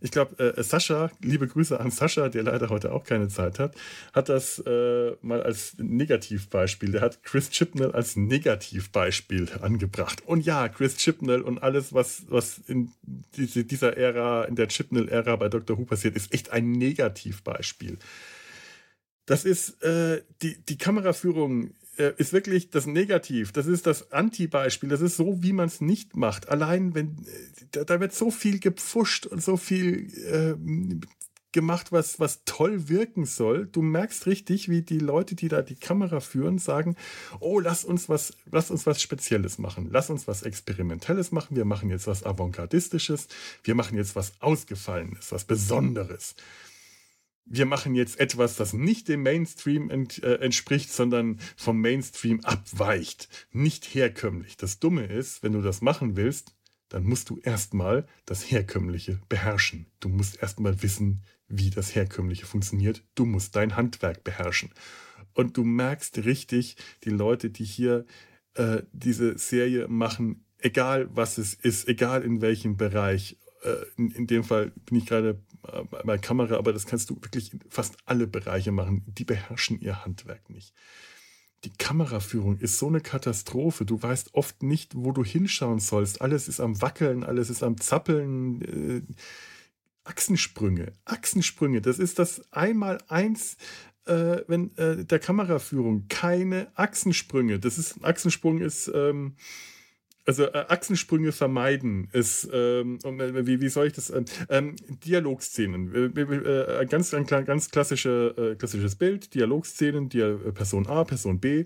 [0.01, 3.75] ich glaube, äh, Sascha, liebe Grüße an Sascha, der leider heute auch keine Zeit hat,
[4.13, 6.93] hat das äh, mal als Negativbeispiel.
[6.93, 10.23] Der hat Chris Chipnell als Negativbeispiel angebracht.
[10.27, 12.93] Und ja, Chris Chipnell und alles, was, was in
[13.37, 15.79] diese, dieser Ära, in der Chipnell-Ära bei Dr.
[15.79, 17.99] Who passiert, ist echt ein Negativbeispiel.
[19.27, 23.53] Das ist äh, die, die Kameraführung äh, ist wirklich das Negativ.
[23.53, 24.89] Das ist das Anti-Beispiel.
[24.89, 26.49] Das ist so, wie man es nicht macht.
[26.49, 30.55] Allein, wenn äh, da, da, wird so viel gepfuscht und so viel äh,
[31.53, 33.67] gemacht, was, was toll wirken soll.
[33.67, 36.97] Du merkst richtig, wie die Leute, die da die Kamera führen, sagen,
[37.41, 39.89] oh, lass uns was, lass uns was Spezielles machen.
[39.91, 41.57] Lass uns was Experimentelles machen.
[41.57, 43.29] Wir machen jetzt was Avantgardistisches.
[43.65, 46.35] Wir machen jetzt was Ausgefallenes, was Besonderes
[47.47, 53.29] wir machen jetzt etwas, das nicht dem Mainstream ent, äh, entspricht, sondern vom Mainstream abweicht.
[53.53, 54.57] Nicht herkömmlich.
[54.57, 56.55] Das Dumme ist, wenn du das machen willst,
[56.89, 59.87] dann musst du erstmal das Herkömmliche beherrschen.
[60.01, 63.05] Du musst erstmal wissen, wie das Herkömmliche funktioniert.
[63.15, 64.71] Du musst dein Handwerk beherrschen.
[65.33, 68.07] Und du merkst richtig, die Leute, die hier
[68.55, 74.27] äh, diese Serie machen, egal was es ist, egal in welchem Bereich, äh, in, in,
[74.27, 75.43] dem Fall bin ich gerade
[76.05, 79.05] bei Kamera, aber das kannst du wirklich in fast alle Bereiche machen.
[79.07, 80.75] Die beherrschen ihr Handwerk nicht.
[81.65, 83.85] Die Kameraführung ist so eine Katastrophe.
[83.85, 86.21] Du weißt oft nicht, wo du hinschauen sollst.
[86.21, 88.63] Alles ist am Wackeln, alles ist am Zappeln.
[88.63, 89.03] Äh,
[90.05, 93.57] Achsensprünge, Achsensprünge, das ist das Einmal-Eins
[94.07, 97.59] äh, wenn äh, der Kameraführung keine Achsensprünge.
[97.59, 99.35] Das ist Achsensprung ist ähm,
[100.27, 105.95] also äh, Achsensprünge vermeiden ist, ähm, äh, wie, wie soll ich das, ähm, ähm Dialogszenen,
[106.17, 111.41] äh, äh, ganz, ein ganz klassische, äh, klassisches Bild, Dialogszenen, Dia äh, Person A, Person
[111.41, 111.65] B,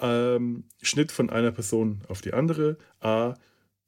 [0.00, 3.34] ähm, Schnitt von einer Person auf die andere, A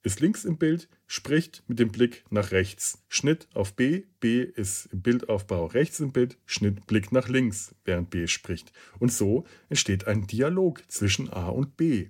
[0.02, 3.02] ist links im Bild, spricht mit dem Blick nach rechts.
[3.08, 8.08] Schnitt auf B, B ist im Bildaufbau rechts im Bild, Schnitt Blick nach links, während
[8.08, 8.72] B spricht.
[8.98, 12.08] Und so entsteht ein Dialog zwischen A und B.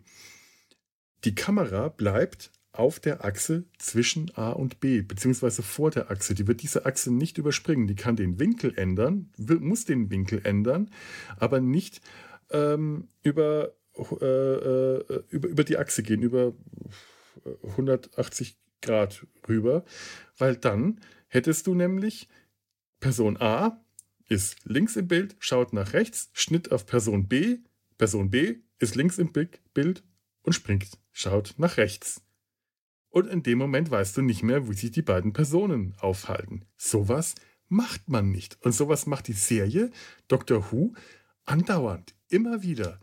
[1.25, 6.35] Die Kamera bleibt auf der Achse zwischen A und B, beziehungsweise vor der Achse.
[6.35, 7.87] Die wird diese Achse nicht überspringen.
[7.87, 10.91] Die kann den Winkel ändern, muss den Winkel ändern,
[11.37, 12.01] aber nicht
[12.51, 16.55] ähm, über, äh, äh, über, über die Achse gehen, über
[17.63, 19.85] 180 Grad rüber,
[20.39, 22.29] weil dann hättest du nämlich
[22.99, 23.83] Person A
[24.29, 27.59] ist links im Bild, schaut nach rechts, Schnitt auf Person B,
[27.99, 30.03] Person B ist links im Bild
[30.43, 32.23] und springt, schaut nach rechts.
[33.11, 36.65] Und in dem Moment weißt du nicht mehr, wie sich die beiden Personen aufhalten.
[36.77, 37.35] Sowas
[37.69, 38.59] macht man nicht.
[38.65, 39.91] Und sowas macht die Serie
[40.29, 40.95] Doctor Who
[41.45, 43.01] andauernd, immer wieder.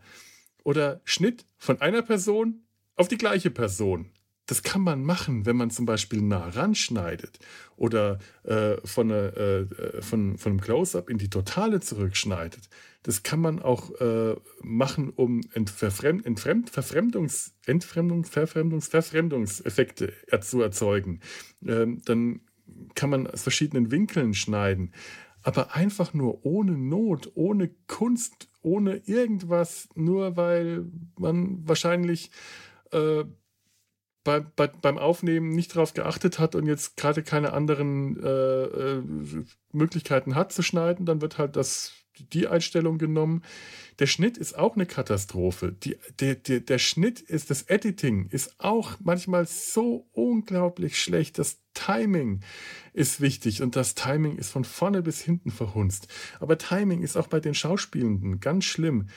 [0.64, 2.62] Oder Schnitt von einer Person
[2.96, 4.10] auf die gleiche Person.
[4.48, 7.38] Das kann man machen, wenn man zum Beispiel nah ranschneidet
[7.76, 12.70] oder äh, von, äh, äh, von, von einem Close-up in die Totale zurückschneidet.
[13.02, 21.20] Das kann man auch äh, machen, um Entverfremd, Entfremd, Verfremdungs, Entfremdung, Verfremdungs, Verfremdungseffekte zu erzeugen.
[21.66, 22.40] Ähm, dann
[22.94, 24.92] kann man aus verschiedenen Winkeln schneiden.
[25.42, 30.86] Aber einfach nur ohne Not, ohne Kunst, ohne irgendwas, nur weil
[31.18, 32.30] man wahrscheinlich
[32.92, 33.24] äh,
[34.28, 39.02] bei, bei, beim Aufnehmen nicht darauf geachtet hat und jetzt gerade keine anderen äh, äh,
[39.72, 41.94] Möglichkeiten hat zu schneiden, dann wird halt das,
[42.34, 43.42] die Einstellung genommen.
[44.00, 45.72] Der Schnitt ist auch eine Katastrophe.
[45.72, 51.38] Die, der, der, der Schnitt ist, das Editing ist auch manchmal so unglaublich schlecht.
[51.38, 52.40] Das Timing
[52.92, 56.06] ist wichtig und das Timing ist von vorne bis hinten verhunzt.
[56.38, 59.08] Aber Timing ist auch bei den Schauspielenden ganz schlimm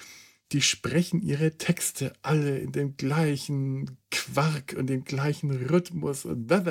[0.51, 6.27] die sprechen ihre Texte alle in dem gleichen Quark und dem gleichen Rhythmus.
[6.27, 6.65] Das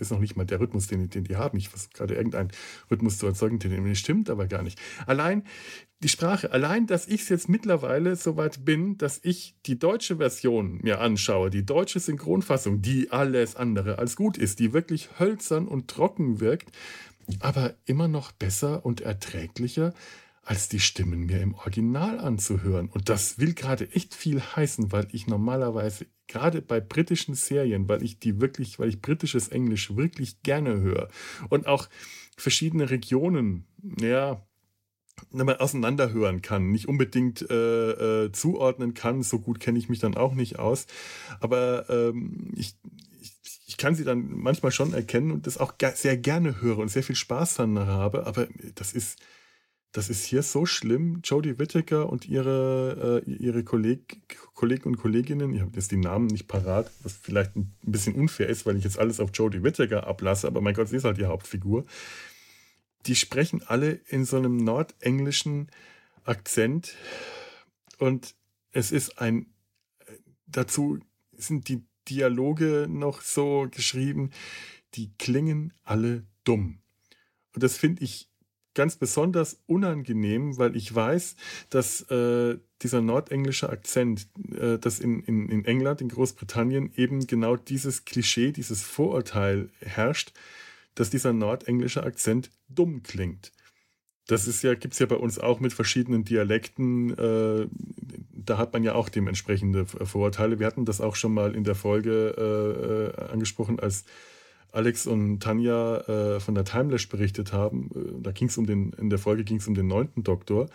[0.00, 1.56] ist noch nicht mal der Rhythmus, den, den die haben.
[1.56, 2.50] Ich versuche gerade irgendeinen
[2.90, 4.78] Rhythmus zu erzeugen, den stimmt aber gar nicht.
[5.06, 5.44] Allein
[6.00, 10.18] die Sprache, allein, dass ich es jetzt mittlerweile so weit bin, dass ich die deutsche
[10.18, 15.66] Version mir anschaue, die deutsche Synchronfassung, die alles andere als gut ist, die wirklich hölzern
[15.66, 16.70] und trocken wirkt,
[17.40, 19.94] aber immer noch besser und erträglicher,
[20.42, 22.88] als die Stimmen mir im Original anzuhören.
[22.88, 28.02] Und das will gerade echt viel heißen, weil ich normalerweise gerade bei britischen Serien, weil
[28.02, 31.08] ich die wirklich, weil ich britisches Englisch wirklich gerne höre
[31.50, 31.88] und auch
[32.36, 33.66] verschiedene Regionen,
[34.00, 34.42] ja,
[35.32, 39.22] mal auseinanderhören kann, nicht unbedingt äh, äh, zuordnen kann.
[39.22, 40.86] So gut kenne ich mich dann auch nicht aus.
[41.40, 42.76] Aber ähm, ich
[43.78, 47.16] kann sie dann manchmal schon erkennen und das auch sehr gerne höre und sehr viel
[47.16, 49.18] Spaß daran habe, aber das ist,
[49.92, 51.20] das ist hier so schlimm.
[51.24, 56.26] Jodie Whittaker und ihre, äh, ihre Kolleg Kollegen und Kolleginnen, ich habe jetzt die Namen
[56.26, 60.06] nicht parat, was vielleicht ein bisschen unfair ist, weil ich jetzt alles auf Jodie Whittaker
[60.06, 61.86] ablasse, aber mein Gott, sie ist halt die Hauptfigur.
[63.06, 65.70] Die sprechen alle in so einem nordenglischen
[66.24, 66.94] Akzent
[67.98, 68.34] und
[68.72, 69.46] es ist ein,
[70.06, 70.12] äh,
[70.46, 70.98] dazu
[71.32, 74.30] sind die Dialoge noch so geschrieben,
[74.94, 76.78] die klingen alle dumm.
[77.54, 78.28] Und das finde ich
[78.74, 81.34] ganz besonders unangenehm, weil ich weiß,
[81.68, 87.56] dass äh, dieser nordenglische Akzent, äh, dass in, in, in England, in Großbritannien eben genau
[87.56, 90.32] dieses Klischee, dieses Vorurteil herrscht,
[90.94, 93.52] dass dieser nordenglische Akzent dumm klingt.
[94.28, 97.16] Das ja, gibt es ja bei uns auch mit verschiedenen Dialekten.
[97.16, 97.66] Äh,
[98.34, 100.58] da hat man ja auch dementsprechende Vorurteile.
[100.58, 104.04] Wir hatten das auch schon mal in der Folge äh, äh angesprochen, als
[104.70, 107.90] Alex und Tanja äh, von der Timelash berichtet haben.
[107.94, 110.68] Äh, da ging es um den, in der Folge ging es um den neunten Doktor.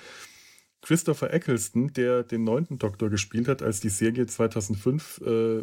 [0.82, 5.60] Christopher Eccleston, der den neunten Doktor gespielt hat, als die Serie 2005 äh,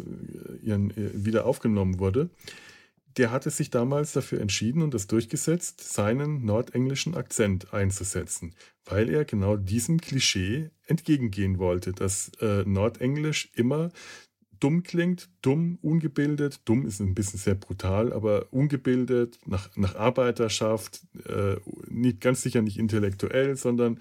[0.63, 2.29] ihren, wieder aufgenommen wurde,
[3.17, 9.25] der hatte sich damals dafür entschieden und das durchgesetzt, seinen nordenglischen Akzent einzusetzen, weil er
[9.25, 13.89] genau diesem Klischee entgegengehen wollte, dass äh, Nordenglisch immer
[14.59, 21.01] dumm klingt, dumm, ungebildet, dumm ist ein bisschen sehr brutal, aber ungebildet, nach, nach Arbeiterschaft,
[21.25, 21.55] äh,
[21.87, 23.99] nicht, ganz sicher nicht intellektuell, sondern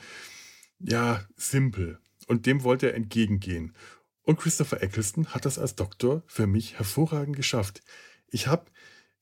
[0.79, 1.99] ja, simpel.
[2.27, 3.75] Und dem wollte er entgegengehen.
[4.23, 7.83] Und Christopher Eccleston hat das als Doktor für mich hervorragend geschafft.
[8.31, 8.67] Ich habe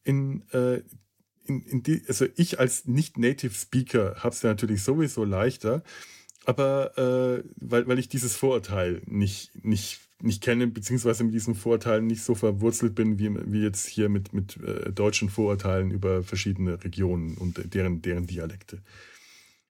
[0.08, 0.80] in, äh,
[1.44, 5.82] in, in die, also ich als nicht-Native Speaker habe es ja natürlich sowieso leichter,
[6.46, 12.06] aber äh, weil, weil ich dieses Vorurteil nicht, nicht, nicht kenne, beziehungsweise mit diesen Vorurteilen
[12.06, 16.82] nicht so verwurzelt bin, wie, wie jetzt hier mit, mit äh, deutschen Vorurteilen über verschiedene
[16.82, 18.80] Regionen und deren, deren Dialekte.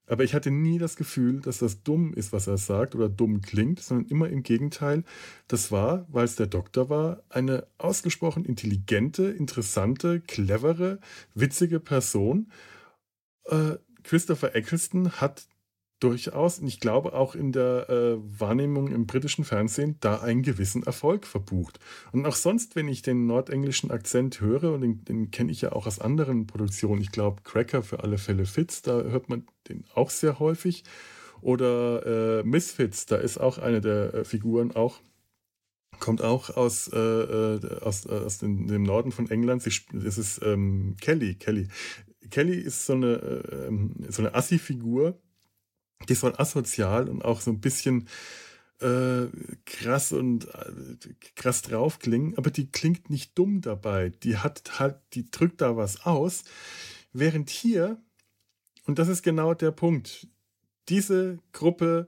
[0.09, 3.43] Aber ich hatte nie das Gefühl, dass das dumm ist, was er sagt oder dumm
[3.43, 5.05] klingt, sondern immer im Gegenteil.
[5.49, 10.99] Das war, weil es der Doktor war, eine ausgesprochen intelligente, interessante, clevere,
[11.35, 12.51] witzige Person.
[13.45, 15.47] Äh, Christopher Eccleston hat
[16.01, 20.83] durchaus, und ich glaube auch in der äh, Wahrnehmung im britischen Fernsehen, da einen gewissen
[20.83, 21.79] Erfolg verbucht.
[22.13, 25.73] Und auch sonst, wenn ich den nordenglischen Akzent höre, und den, den kenne ich ja
[25.73, 29.85] auch aus anderen Produktionen, ich glaube Cracker für alle Fälle Fits, da hört man den
[29.95, 30.85] auch sehr häufig.
[31.41, 35.01] Oder äh, Misfits, da ist auch eine der äh, Figuren auch
[36.01, 39.63] kommt auch aus, äh, äh aus, äh, aus dem, dem, Norden von England.
[39.63, 39.73] Sie,
[40.07, 41.35] es ist ähm, Kelly.
[41.35, 41.67] Kelly.
[42.31, 45.19] Kelly ist so eine, äh, so eine Assi-Figur,
[46.07, 48.09] die ist voll asozial und auch so ein bisschen
[48.81, 49.27] äh,
[49.65, 54.11] krass und äh, krass drauf klingen, aber die klingt nicht dumm dabei.
[54.23, 56.45] Die hat halt, die drückt da was aus.
[57.13, 58.01] Während hier,
[58.87, 60.29] und das ist genau der Punkt,
[60.89, 62.07] diese Gruppe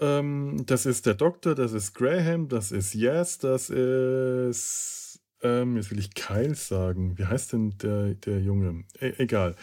[0.00, 5.22] ähm, das ist der Doktor, das ist Graham, das ist Yes, das ist.
[5.42, 7.18] Ähm, jetzt will ich Kyle sagen.
[7.18, 8.84] Wie heißt denn der, der Junge?
[9.00, 9.54] E egal.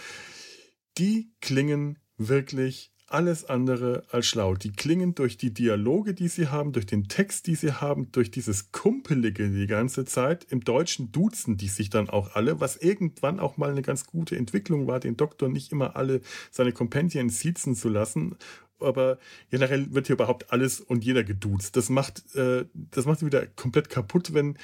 [0.98, 4.56] Die klingen wirklich alles andere als schlau.
[4.56, 8.32] Die klingen durch die Dialoge, die sie haben, durch den Text, die sie haben, durch
[8.32, 10.48] dieses Kumpelige die ganze Zeit.
[10.50, 14.36] Im Deutschen duzen die sich dann auch alle, was irgendwann auch mal eine ganz gute
[14.36, 16.22] Entwicklung war, den Doktor nicht immer alle
[16.52, 18.36] seine Companions siezen zu lassen
[18.80, 19.18] aber
[19.50, 21.78] generell wird hier überhaupt alles und jeder geduzt.
[21.78, 24.58] Das macht, äh, das macht wieder komplett kaputt, wenn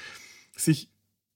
[0.54, 0.90] sich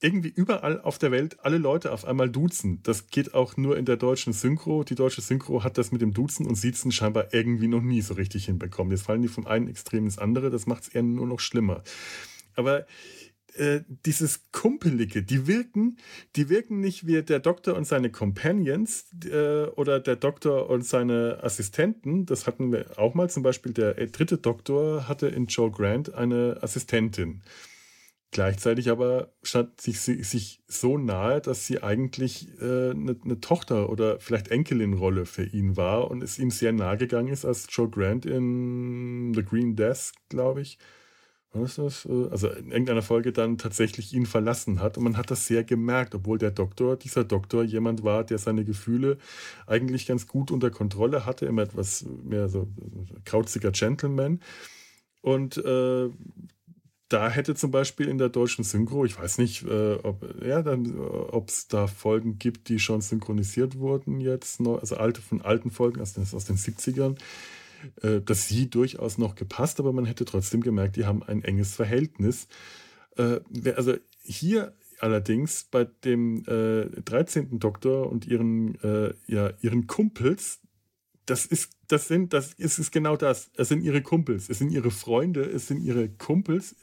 [0.04, 2.80] irgendwie überall auf der Welt alle Leute auf einmal duzen.
[2.82, 4.84] Das geht auch nur in der deutschen Synchro.
[4.84, 8.12] Die deutsche Synchro hat das mit dem Duzen und Siezen scheinbar irgendwie noch nie so
[8.12, 8.90] richtig hinbekommen.
[8.90, 11.82] Jetzt fallen die vom einen Extrem ins andere, das macht es eher nur noch schlimmer.
[12.54, 12.86] Aber
[13.54, 15.96] äh, dieses Kumpelige, die wirken,
[16.36, 21.38] die wirken nicht wie der Doktor und seine Companions äh, oder der Doktor und seine
[21.42, 22.26] Assistenten.
[22.26, 23.30] Das hatten wir auch mal.
[23.30, 27.42] Zum Beispiel der äh, dritte Doktor hatte in Joe Grant eine Assistentin.
[28.34, 34.18] Gleichzeitig aber stand sich, sich so nahe, dass sie eigentlich äh, eine, eine, Tochter oder
[34.18, 38.26] vielleicht Enkelin-Rolle für ihn war und es ihm sehr nahe gegangen ist, als Joe Grant
[38.26, 40.78] in The Green Desk, glaube ich,
[41.52, 42.06] was ist das?
[42.06, 44.98] Äh, also in irgendeiner Folge dann tatsächlich ihn verlassen hat.
[44.98, 48.64] Und man hat das sehr gemerkt, obwohl der Doktor, dieser Doktor jemand war, der seine
[48.64, 49.16] Gefühle
[49.68, 52.66] eigentlich ganz gut unter Kontrolle hatte, immer etwas mehr so
[53.24, 54.40] krauziger Gentleman.
[55.20, 56.10] Und äh,
[57.14, 60.64] da hätte zum Beispiel in der deutschen Synchro, ich weiß nicht, äh, ob ja,
[61.46, 66.14] es da Folgen gibt, die schon synchronisiert wurden jetzt, also alte von alten Folgen aus
[66.14, 67.16] den, aus den 70ern,
[68.02, 71.76] äh, dass sie durchaus noch gepasst, aber man hätte trotzdem gemerkt, die haben ein enges
[71.76, 72.48] Verhältnis.
[73.16, 73.38] Äh,
[73.76, 77.60] also hier allerdings bei dem äh, 13.
[77.60, 80.58] Doktor und ihren, äh, ja, ihren Kumpels,
[81.26, 83.50] das ist, das sind, das ist, ist genau das.
[83.56, 86.76] Es sind ihre Kumpels, es sind ihre Freunde, es sind ihre Kumpels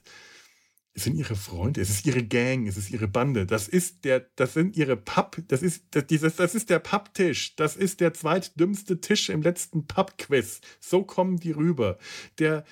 [0.94, 3.46] es sind ihre Freunde, es ist ihre Gang, es ist ihre Bande.
[3.46, 7.56] Das ist der, das sind ihre Papp, das ist das, dieses, das ist der Papptisch.
[7.56, 10.60] Das ist der zweitdümmste Tisch im letzten Pappquiz.
[10.82, 11.98] So kommen die rüber.
[12.40, 12.66] Der,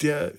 [0.00, 0.32] der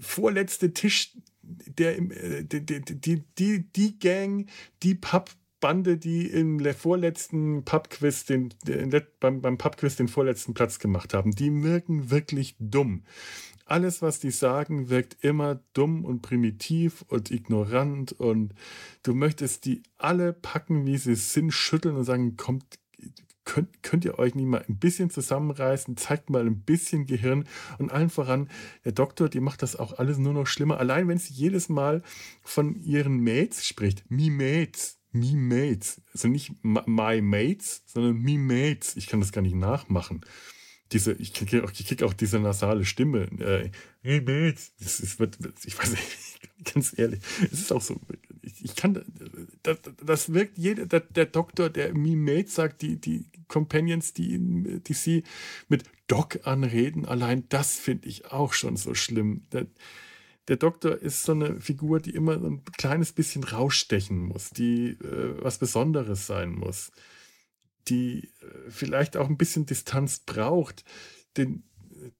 [0.00, 4.48] vorletzte Tisch, der äh, die, die, die, die Gang,
[4.82, 4.94] die
[5.62, 8.52] Pappbande, die im vorletzten Pubquiz den,
[9.20, 13.04] beim, beim Pubquiz den vorletzten Platz gemacht haben, die wirken wirklich dumm.
[13.64, 18.54] Alles, was die sagen, wirkt immer dumm und primitiv und ignorant und
[19.04, 22.64] du möchtest die alle packen, wie sie sind, schütteln und sagen, kommt,
[23.44, 27.44] könnt, könnt ihr euch nicht mal ein bisschen zusammenreißen, zeigt mal ein bisschen Gehirn
[27.78, 28.50] und allen voran,
[28.84, 30.78] der Doktor, die macht das auch alles nur noch schlimmer.
[30.78, 32.02] Allein wenn sie jedes Mal
[32.42, 34.28] von ihren Mates spricht, me
[35.12, 38.96] me Mates, also nicht my Mates, sondern me Mates.
[38.96, 40.24] Ich kann das gar nicht nachmachen
[40.92, 43.22] diese, ich kriege auch, krieg auch diese nasale Stimme.
[43.38, 43.70] Äh,
[44.02, 45.20] hey Mates, das ist,
[45.64, 46.04] ich weiß nicht,
[46.74, 47.20] ganz ehrlich,
[47.50, 48.00] es ist auch so,
[48.42, 49.02] ich, ich kann,
[49.62, 54.38] das, das wirkt jeder, der, der, Doktor, der Me Mates sagt, die, die Companions, die,
[54.80, 55.24] die sie
[55.68, 59.46] mit Doc anreden, allein das finde ich auch schon so schlimm.
[59.52, 59.66] Der,
[60.48, 64.90] der Doktor ist so eine Figur, die immer so ein kleines bisschen rausstechen muss, die
[64.90, 66.90] äh, was Besonderes sein muss
[67.88, 70.84] die äh, vielleicht auch ein bisschen Distanz braucht,
[71.36, 71.64] den,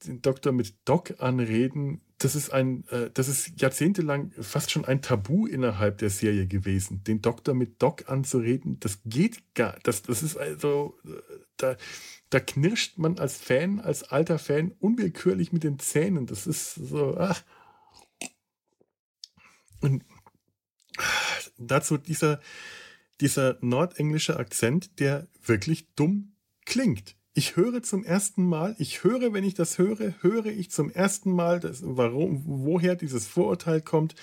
[0.06, 5.02] den Doktor mit Doc anreden, das ist ein, äh, das ist jahrzehntelang fast schon ein
[5.02, 7.02] Tabu innerhalb der Serie gewesen.
[7.04, 11.10] Den Doktor mit Doc anzureden, das geht gar, das, das ist also, äh,
[11.56, 11.76] da,
[12.30, 16.26] da knirscht man als Fan, als alter Fan unwillkürlich mit den Zähnen.
[16.26, 17.42] Das ist so, ach.
[19.82, 20.04] Und
[21.58, 22.40] dazu dieser,
[23.20, 26.32] dieser nordenglische Akzent, der wirklich dumm
[26.64, 27.16] klingt.
[27.34, 31.32] Ich höre zum ersten Mal, ich höre, wenn ich das höre, höre ich zum ersten
[31.32, 34.14] Mal, dass, warum, woher dieses Vorurteil kommt,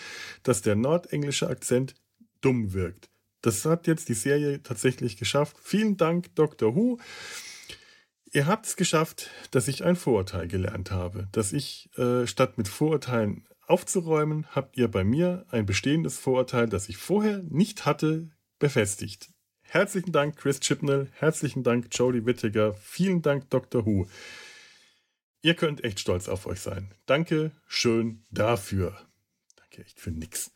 [0.43, 1.95] dass der nordenglische Akzent
[2.41, 3.09] dumm wirkt.
[3.41, 5.57] Das hat jetzt die Serie tatsächlich geschafft.
[5.61, 6.75] Vielen Dank, Dr.
[6.75, 6.99] Who.
[8.31, 11.27] Ihr habt es geschafft, dass ich ein Vorurteil gelernt habe.
[11.31, 16.89] Dass ich äh, statt mit Vorurteilen aufzuräumen, habt ihr bei mir ein bestehendes Vorurteil, das
[16.89, 19.29] ich vorher nicht hatte, befestigt.
[19.61, 21.09] Herzlichen Dank, Chris Chipnell.
[21.13, 22.73] Herzlichen Dank, Jodie Wittiger.
[22.73, 23.85] Vielen Dank, Dr.
[23.85, 24.07] Who.
[25.41, 26.93] Ihr könnt echt stolz auf euch sein.
[27.05, 28.97] Danke schön dafür.
[29.55, 30.51] hier echt für nix.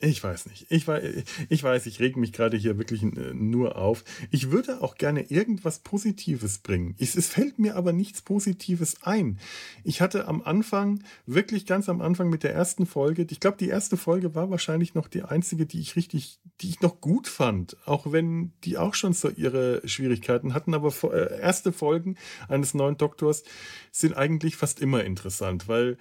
[0.00, 0.66] Ich weiß nicht.
[0.70, 4.04] Ich weiß, ich, weiß, ich reg mich gerade hier wirklich äh, nur auf.
[4.30, 6.94] Ich würde auch gerne irgendwas Positives bringen.
[7.00, 9.40] Es, es fällt mir aber nichts Positives ein.
[9.82, 13.68] Ich hatte am Anfang, wirklich ganz am Anfang mit der ersten Folge, ich glaube, die
[13.68, 17.76] erste Folge war wahrscheinlich noch die einzige, die ich richtig, die ich noch gut fand.
[17.84, 20.74] Auch wenn die auch schon so ihre Schwierigkeiten hatten.
[20.74, 23.42] Aber äh, erste Folgen eines neuen Doktors
[23.90, 25.98] sind eigentlich fast immer interessant, weil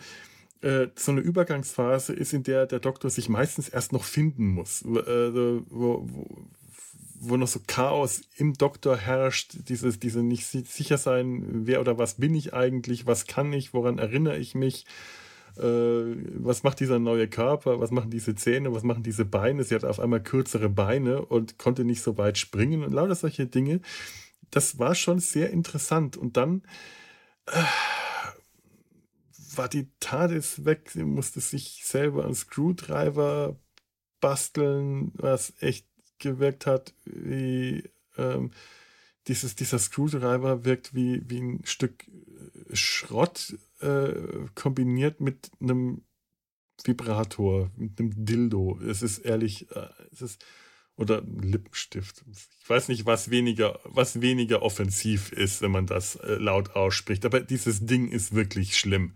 [0.61, 4.81] äh, so eine Übergangsphase ist, in der der Doktor sich meistens erst noch finden muss,
[4.83, 6.47] äh, wo, wo,
[7.19, 12.15] wo, noch so Chaos im Doktor herrscht, dieses, diese nicht sicher sein, wer oder was
[12.15, 14.85] bin ich eigentlich, was kann ich, woran erinnere ich mich,
[15.57, 19.75] äh, was macht dieser neue Körper, was machen diese Zähne, was machen diese Beine, sie
[19.75, 23.81] hat auf einmal kürzere Beine und konnte nicht so weit springen und lauter solche Dinge.
[24.51, 26.15] Das war schon sehr interessant.
[26.17, 26.63] Und dann
[27.47, 27.63] äh,
[29.57, 30.89] war die TARDIS weg.
[30.91, 33.59] Sie musste sich selber einen Screwdriver
[34.19, 35.87] basteln, was echt
[36.19, 37.83] gewirkt hat wie
[38.17, 38.51] ähm,
[39.27, 44.13] dieses, dieser Screwdriver wirkt wie, wie ein Stück äh, Schrott äh,
[44.55, 46.03] kombiniert mit einem
[46.83, 48.79] Vibrator, mit einem Dildo.
[48.79, 50.45] Es ist ehrlich, äh, es ist
[50.97, 52.25] oder Lippenstift.
[52.61, 57.23] Ich weiß nicht, was weniger, was weniger offensiv ist, wenn man das äh, laut ausspricht.
[57.25, 59.15] Aber dieses Ding ist wirklich schlimm.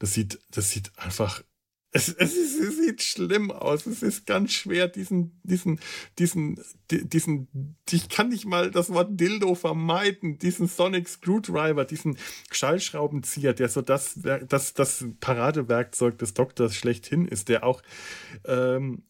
[0.00, 1.42] Das sieht, das sieht einfach,
[1.92, 3.86] es, es, es sieht schlimm aus.
[3.86, 5.80] Es ist ganz schwer, diesen, diesen,
[6.18, 6.60] diesen,
[6.90, 12.18] diesen, ich kann nicht mal das Wort Dildo vermeiden, diesen Sonic Screwdriver, diesen
[12.50, 14.18] Schallschraubenzieher, der so das,
[14.48, 17.82] das, das Paradewerkzeug des Doktors schlechthin ist, der auch
[18.44, 19.04] ähm,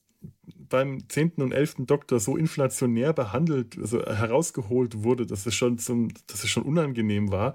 [0.70, 1.32] beim 10.
[1.38, 1.76] und 11.
[1.80, 7.30] Doktor so inflationär behandelt, also herausgeholt wurde, dass es schon zum, dass es schon unangenehm
[7.30, 7.54] war.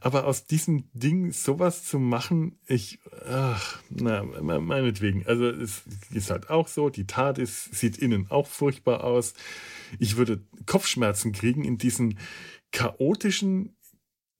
[0.00, 5.26] Aber aus diesem Ding sowas zu machen, ich, ach, na, meinetwegen.
[5.26, 5.82] Also es
[6.12, 9.34] ist halt auch so, die Tat ist, sieht innen auch furchtbar aus.
[9.98, 12.18] Ich würde Kopfschmerzen kriegen in diesen
[12.72, 13.74] chaotischen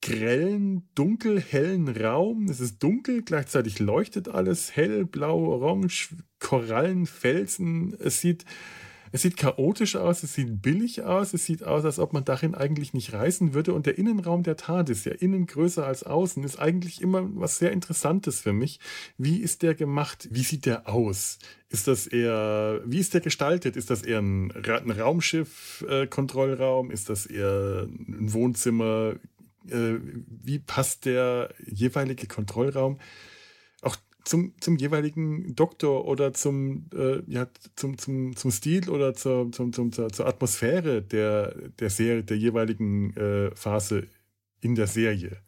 [0.02, 2.46] grellen, dunkelhellen Raum.
[2.46, 7.94] Es ist dunkel, gleichzeitig leuchtet alles hell, blau, orange, Korallen, Felsen.
[8.00, 8.46] Es sieht,
[9.12, 12.54] es sieht chaotisch aus, es sieht billig aus, es sieht aus, als ob man darin
[12.54, 13.74] eigentlich nicht reisen würde.
[13.74, 17.72] Und der Innenraum der TARDIS, ja innen größer als außen, ist eigentlich immer was sehr
[17.72, 18.80] Interessantes für mich.
[19.18, 20.28] Wie ist der gemacht?
[20.30, 21.38] Wie sieht der aus?
[21.68, 23.76] Ist das eher, wie ist der gestaltet?
[23.76, 26.90] Ist das eher ein, ein Raumschiff-Kontrollraum?
[26.90, 29.14] Äh, ist das eher ein Wohnzimmer?
[29.68, 29.98] Äh,
[30.42, 32.98] wie passt der jeweilige Kontrollraum
[33.82, 39.50] auch zum, zum jeweiligen Doktor oder zum, äh, ja, zum, zum, zum Stil oder zur,
[39.52, 44.08] zum, zum, zur, zur Atmosphäre der, der Serie, der jeweiligen äh, Phase
[44.60, 45.38] in der Serie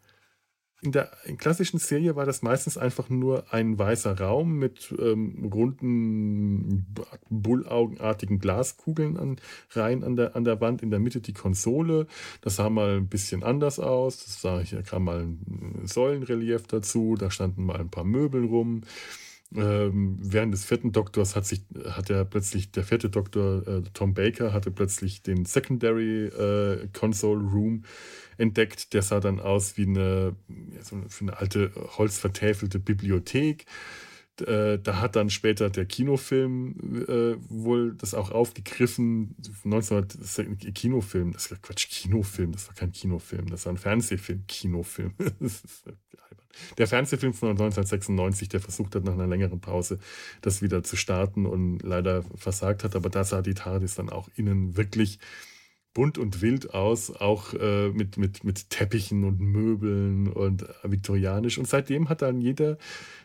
[0.83, 6.93] in der klassischen Serie war das meistens einfach nur ein weißer Raum mit ähm, runden,
[7.31, 9.37] bullaugenartigen Glaskugeln an,
[9.71, 12.09] rein an der, an der Wand, in der Mitte die Konsole.
[12.41, 14.25] Das sah mal ein bisschen anders aus.
[14.25, 18.83] Das sah, hier kam mal ein Säulenrelief dazu, da standen mal ein paar Möbel rum.
[19.55, 24.15] Ähm, während des vierten Doktors hat sich, hat er plötzlich, der vierte Doktor, äh, Tom
[24.15, 27.85] Baker, hatte plötzlich den Secondary äh, Console Room
[28.39, 28.93] entdeckt.
[28.95, 30.37] Der sah dann aus wie eine,
[30.81, 33.67] so eine alte holzvertäfelte Bibliothek.
[34.41, 39.37] Äh, da hat dann später der Kinofilm äh, wohl das auch aufgegriffen.
[39.65, 45.15] 1900 Kinofilm, das war Quatsch, Kinofilm, das war kein Kinofilm, das war ein Fernsehfilm, Kinofilm.
[46.79, 49.99] der Fernsehfilm von 1996, der versucht hat, nach einer längeren Pause
[50.41, 52.97] das wieder zu starten und leider versagt hat.
[52.97, 55.19] Aber da sah die TARDIS dann auch innen wirklich
[55.95, 61.59] bunt und wild aus, auch äh, mit, mit, mit Teppichen und Möbeln und viktorianisch.
[61.59, 62.79] Und seitdem hat dann jeder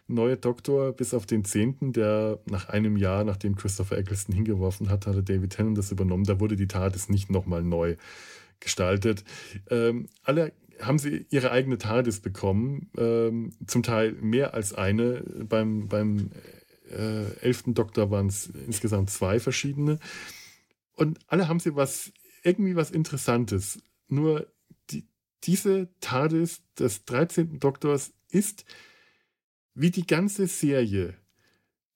[0.07, 5.07] neue Doktor, bis auf den zehnten, der nach einem Jahr, nachdem Christopher Eccleston hingeworfen hat,
[5.07, 6.25] hatte David Tennant das übernommen.
[6.25, 7.95] Da wurde die TARDIS nicht nochmal neu
[8.59, 9.23] gestaltet.
[9.69, 10.51] Ähm, alle
[10.81, 15.23] haben sie ihre eigene TARDIS bekommen, ähm, zum Teil mehr als eine.
[15.47, 16.31] Beim, beim
[16.89, 19.99] äh, elften Doktor waren es insgesamt zwei verschiedene.
[20.93, 22.11] Und alle haben sie was
[22.43, 23.79] irgendwie was Interessantes.
[24.07, 24.47] Nur
[24.89, 25.07] die,
[25.43, 27.59] diese TARDIS des 13.
[27.59, 28.65] Doktors ist
[29.73, 31.15] wie die ganze Serie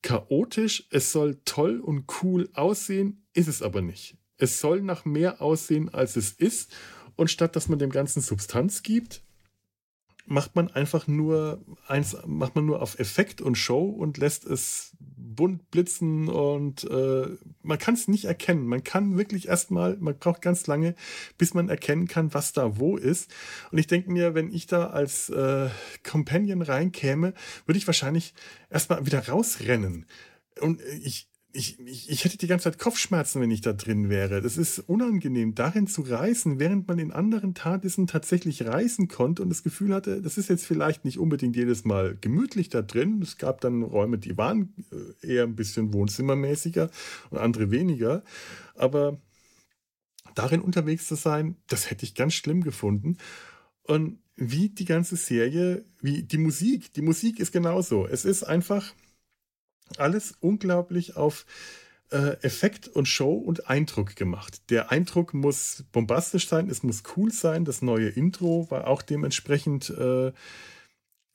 [0.01, 0.88] chaotisch.
[0.91, 4.17] Es soll toll und cool aussehen, ist es aber nicht.
[4.38, 6.73] Es soll nach mehr aussehen, als es ist.
[7.16, 9.22] Und statt dass man dem Ganzen Substanz gibt,
[10.26, 14.95] macht man einfach nur eins, macht man nur auf Effekt und Show und lässt es
[14.99, 17.28] bunt blitzen und äh,
[17.62, 18.68] man kann es nicht erkennen.
[18.68, 20.95] Man kann wirklich erstmal, man braucht ganz lange,
[21.38, 23.32] bis man erkennen kann, was da wo ist.
[23.72, 25.70] Und ich denke mir, wenn ich da als äh,
[26.03, 27.34] Companion reinkäme,
[27.66, 28.34] würde ich wahrscheinlich
[28.70, 30.05] erstmal wieder rausrennen.
[30.59, 34.41] Und ich, ich, ich, ich hätte die ganze Zeit Kopfschmerzen, wenn ich da drin wäre.
[34.41, 39.49] Das ist unangenehm, darin zu reisen, während man in anderen Tadissen tatsächlich reisen konnte und
[39.49, 43.22] das Gefühl hatte, das ist jetzt vielleicht nicht unbedingt jedes Mal gemütlich da drin.
[43.22, 44.74] Es gab dann Räume, die waren
[45.24, 46.89] äh, eher ein bisschen wohnzimmermäßiger
[47.30, 48.24] und andere weniger.
[48.76, 49.20] Aber
[50.36, 53.18] darin unterwegs zu sein, das hätte ich ganz schlimm gefunden.
[53.84, 58.08] Und wie die ganze Serie, wie die Musik, die Musik ist genauso.
[58.08, 58.93] Es ist einfach
[59.99, 61.45] alles unglaublich auf
[62.11, 64.69] äh, Effekt und Show und Eindruck gemacht.
[64.69, 67.65] Der Eindruck muss bombastisch sein, es muss cool sein.
[67.65, 70.31] Das neue Intro war auch dementsprechend, äh,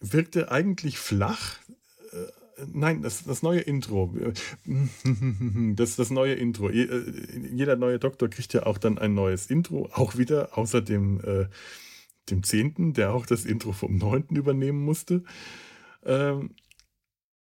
[0.01, 1.57] wirkte eigentlich flach.
[2.13, 4.15] Äh, nein, das, das neue Intro.
[5.77, 6.69] Das, das neue Intro.
[6.69, 7.01] Äh,
[7.53, 11.47] jeder neue Doktor kriegt ja auch dann ein neues Intro, auch wieder, außer dem, äh,
[12.31, 14.29] dem 10., der auch das Intro vom 9.
[14.31, 15.23] übernehmen musste.
[16.05, 16.51] Ähm,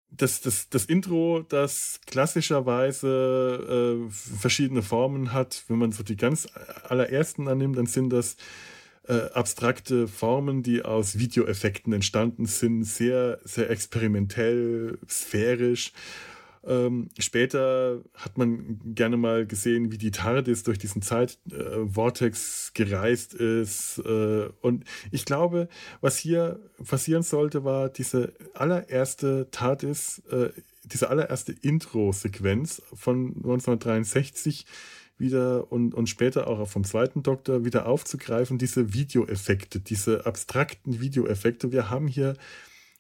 [0.10, 6.48] das, das, das Intro, das klassischerweise äh, verschiedene Formen hat, wenn man so die ganz
[6.88, 8.38] allerersten annimmt, dann sind das
[9.08, 15.92] äh, abstrakte Formen, die aus Videoeffekten entstanden sind, sehr, sehr experimentell, sphärisch
[16.66, 23.34] ähm, später hat man gerne mal gesehen, wie die TARDIS durch diesen Zeitvortex äh, gereist
[23.34, 24.00] ist.
[24.00, 25.70] Äh, und ich glaube,
[26.02, 30.50] was hier passieren sollte, war diese allererste TARDIS, äh,
[30.84, 34.66] diese allererste Intro-Sequenz von 1963
[35.18, 41.72] wieder und, und später auch vom zweiten Doktor wieder aufzugreifen, diese Videoeffekte, diese abstrakten Videoeffekte.
[41.72, 42.36] Wir haben hier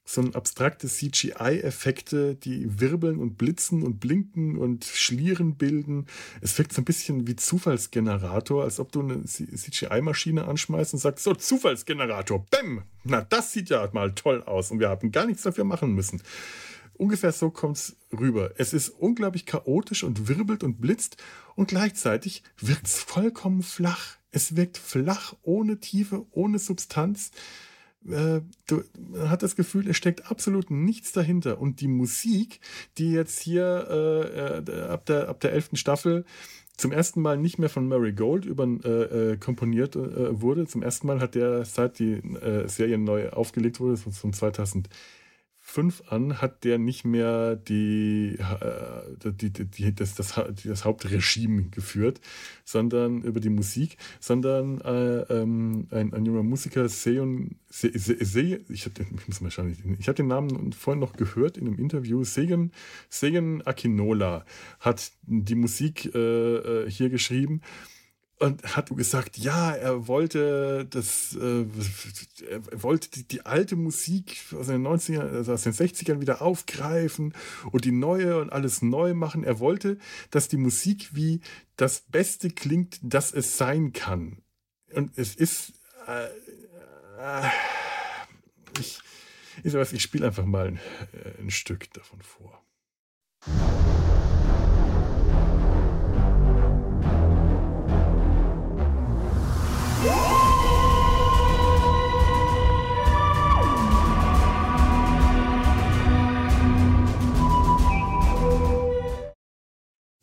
[0.09, 6.07] so ein abstrakte CGI-Effekte, die wirbeln und blitzen und blinken und Schlieren bilden.
[6.39, 11.25] Es wirkt so ein bisschen wie Zufallsgenerator, als ob du eine CGI-Maschine anschmeißt und sagst,
[11.25, 15.43] so, Zufallsgenerator, bäm, na, das sieht ja mal toll aus und wir haben gar nichts
[15.43, 16.21] dafür machen müssen.
[16.93, 18.51] Ungefähr so kommt es rüber.
[18.57, 21.17] Es ist unglaublich chaotisch und wirbelt und blitzt
[21.55, 24.15] und gleichzeitig wirkt es vollkommen flach.
[24.31, 27.31] Es wirkt flach, ohne Tiefe, ohne Substanz
[28.09, 28.83] äh, du,
[29.27, 31.59] hat das Gefühl, es steckt absolut nichts dahinter.
[31.59, 32.59] Und die Musik,
[32.97, 36.25] die jetzt hier äh, äh, ab, der, ab der elften Staffel
[36.77, 40.67] zum ersten Mal nicht mehr von Murray Gold über, äh, äh, komponiert äh, wurde.
[40.67, 44.87] Zum ersten Mal hat der, seit die äh, Serie neu aufgelegt wurde, von 2000
[45.69, 51.63] 5 an hat der nicht mehr die, äh, die, die, die das, das, das, Hauptregime
[51.71, 52.21] geführt,
[52.63, 58.61] sondern über die Musik, sondern äh, ähm, ein, ein, junger Musiker, Seon, Se, Se, Se,
[58.69, 62.23] ich, hab, ich muss wahrscheinlich, ich habe den Namen vorhin noch gehört in einem Interview,
[62.23, 62.71] Segen,
[63.09, 64.45] Segen Akinola
[64.79, 67.61] hat die Musik äh, äh hier geschrieben
[68.39, 71.65] und hat gesagt, ja, er wollte das, äh,
[72.71, 77.33] er wollte die, die, alte Musik aus den 90ern, also aus den 60ern wieder aufgreifen
[77.71, 79.43] und die neue und alles neu machen.
[79.43, 79.97] Er wollte,
[80.29, 81.41] dass die Musik wie
[81.77, 84.41] das Beste klingt, das es sein kann.
[84.93, 85.73] Und es ist,
[86.07, 86.25] äh,
[87.19, 87.49] äh,
[88.79, 88.99] ich,
[89.63, 90.79] ich, ich spiele einfach mal ein,
[91.13, 92.63] äh, ein Stück davon vor.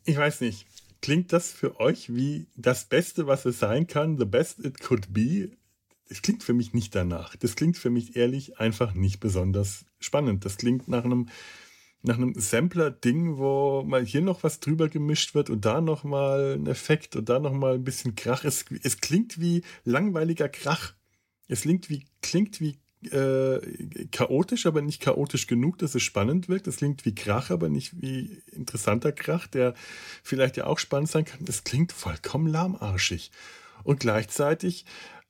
[0.07, 0.67] Ich weiß nicht.
[1.01, 4.17] Klingt das für euch wie das Beste, was es sein kann?
[4.19, 5.49] The best it could be?
[6.07, 7.35] Es klingt für mich nicht danach.
[7.35, 10.45] Das klingt für mich ehrlich einfach nicht besonders spannend.
[10.45, 11.29] Das klingt nach einem,
[12.03, 16.67] nach einem Sampler-Ding, wo mal hier noch was drüber gemischt wird und da nochmal ein
[16.67, 18.43] Effekt und da nochmal ein bisschen Krach.
[18.43, 20.93] Es, es klingt wie langweiliger Krach.
[21.47, 22.77] Es klingt wie, klingt wie
[23.11, 23.59] äh,
[24.11, 26.67] chaotisch, aber nicht chaotisch genug, dass es spannend wirkt.
[26.67, 29.73] Es klingt wie Krach, aber nicht wie interessanter Krach, der
[30.23, 31.39] vielleicht ja auch spannend sein kann.
[31.47, 33.31] Es klingt vollkommen lahmarschig.
[33.83, 34.85] Und gleichzeitig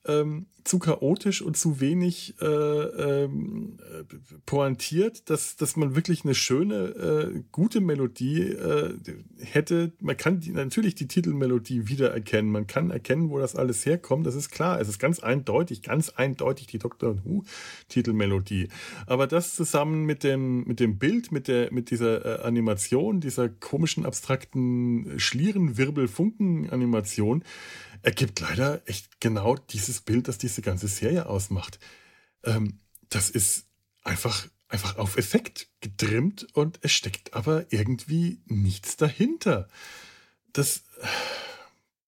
[0.07, 3.77] ähm, zu chaotisch und zu wenig äh, ähm,
[4.47, 8.95] pointiert, dass, dass man wirklich eine schöne, äh, gute Melodie äh,
[9.39, 9.91] hätte.
[10.01, 12.51] Man kann die, natürlich die Titelmelodie wiedererkennen.
[12.51, 14.25] Man kann erkennen, wo das alles herkommt.
[14.25, 14.81] Das ist klar.
[14.81, 17.43] Es ist ganz eindeutig, ganz eindeutig die Doctor Who
[17.87, 18.69] Titelmelodie.
[19.05, 23.49] Aber das zusammen mit dem, mit dem Bild, mit, der, mit dieser äh, Animation, dieser
[23.49, 27.43] komischen, abstrakten Schlierenwirbel-Funken-Animation,
[28.05, 31.79] ergibt leider echt genau dieses Bild, das diese ganze Serie ausmacht.
[32.43, 32.79] Ähm,
[33.09, 33.65] das ist
[34.03, 39.67] einfach, einfach auf Effekt getrimmt und es steckt aber irgendwie nichts dahinter.
[40.53, 40.83] Das,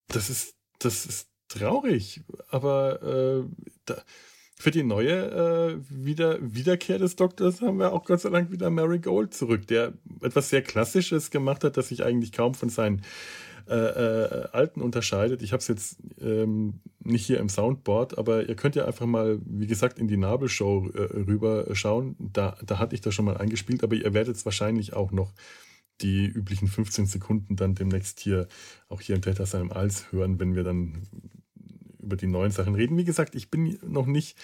[0.08, 3.44] das ist, das ist traurig, aber äh,
[3.86, 4.04] da,
[4.60, 8.70] für die neue äh, Wieder Wiederkehr des Doktors haben wir auch Gott sei Dank wieder
[8.70, 13.02] Mary Gold zurück, der etwas sehr Klassisches gemacht hat, das sich eigentlich kaum von seinen
[13.70, 15.42] äh, äh, Alten unterscheidet.
[15.42, 19.40] Ich habe es jetzt ähm, nicht hier im Soundboard, aber ihr könnt ja einfach mal,
[19.46, 22.16] wie gesagt, in die Nabelshow äh, rüber schauen.
[22.20, 25.34] Da, da hatte ich das schon mal eingespielt, aber ihr werdet es wahrscheinlich auch noch
[26.02, 28.48] die üblichen 15 Sekunden dann demnächst hier
[28.88, 31.08] auch hier im Täter seinem Als hören, wenn wir dann
[32.00, 32.98] über die neuen Sachen reden.
[32.98, 34.38] Wie gesagt, ich bin noch nicht,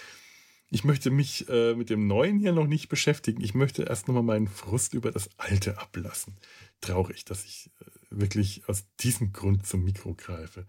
[0.70, 3.42] ich möchte mich äh, mit dem Neuen hier noch nicht beschäftigen.
[3.42, 6.36] Ich möchte erst nochmal meinen Frust über das Alte ablassen.
[6.82, 10.66] Traurig, dass ich äh, wirklich aus diesem Grund zum Mikro greife.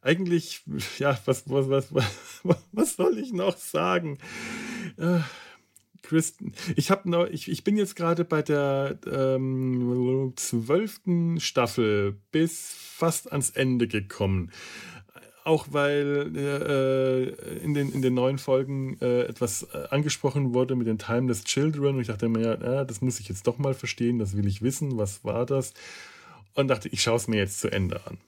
[0.00, 0.62] Eigentlich,
[0.98, 1.92] ja, was, was, was,
[2.72, 4.18] was, soll ich noch sagen?
[6.02, 12.74] Kristen, ich habe noch, ich, ich bin jetzt gerade bei der ähm, zwölften Staffel bis
[12.74, 14.50] fast ans Ende gekommen.
[15.44, 20.86] Auch weil äh, in, den, in den neuen Folgen äh, etwas äh, angesprochen wurde mit
[20.86, 21.96] den Timeless Children.
[21.96, 24.62] Und ich dachte mir, ja, das muss ich jetzt doch mal verstehen, das will ich
[24.62, 25.74] wissen, was war das?
[26.54, 28.18] Und dachte, ich schaue es mir jetzt zu Ende an.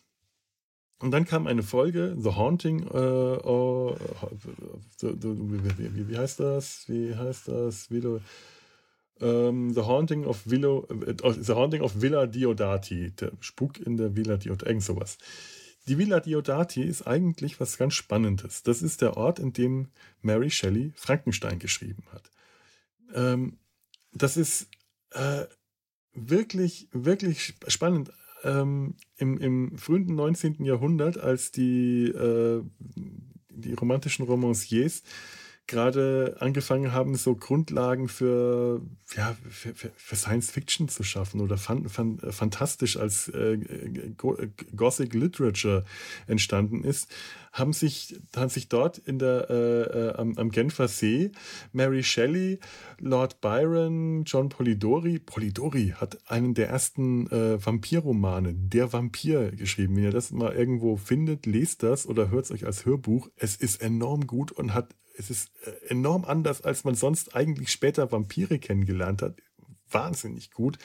[1.01, 3.95] Und dann kam eine Folge, The Haunting, äh, oh,
[5.03, 6.85] wie, wie, heißt das?
[6.89, 7.91] Wie heißt das?
[7.91, 8.21] Villa,
[9.21, 14.17] ähm, The Haunting of Villa, äh, The Haunting of Villa Diodati, der Spuk in der
[14.17, 15.19] Villa Diodati, irgend sowas.
[15.87, 18.63] Die Villa Diodati ist eigentlich was ganz Spannendes.
[18.63, 19.89] Das ist der Ort, in dem
[20.23, 22.31] Mary Shelley Frankenstein geschrieben hat.
[23.15, 23.59] Ähm,
[24.13, 24.69] das ist
[25.11, 25.45] äh,
[26.15, 28.13] wirklich, wirklich spannend
[28.45, 30.65] ähm, im, im frühen 19.
[30.65, 32.63] Jahrhundert, als die, äh,
[33.51, 35.03] die romantischen Romanciers
[35.67, 38.83] gerade angefangen haben, so Grundlagen für,
[39.17, 43.59] ja, für, für, Science Fiction zu schaffen oder fan, fan, fantastisch als äh,
[44.77, 45.85] Gothic Literature
[46.27, 47.09] entstanden ist,
[47.53, 51.31] haben sich, haben sich dort in der, äh, äh, am, am Genfer See
[51.73, 52.59] Mary Shelley,
[52.99, 59.97] Lord Byron, John Polidori, Polidori hat einen der ersten äh, Vampirromane, Der Vampir, geschrieben.
[59.97, 63.31] Wenn ihr das mal irgendwo findet, lest das oder hört es euch als Hörbuch.
[63.37, 67.71] Es ist enorm gut und hat es ist äh, enorm anders, als man sonst eigentlich
[67.71, 69.37] später Vampire kennengelernt hat.
[69.91, 70.79] Wahnsinnig gut.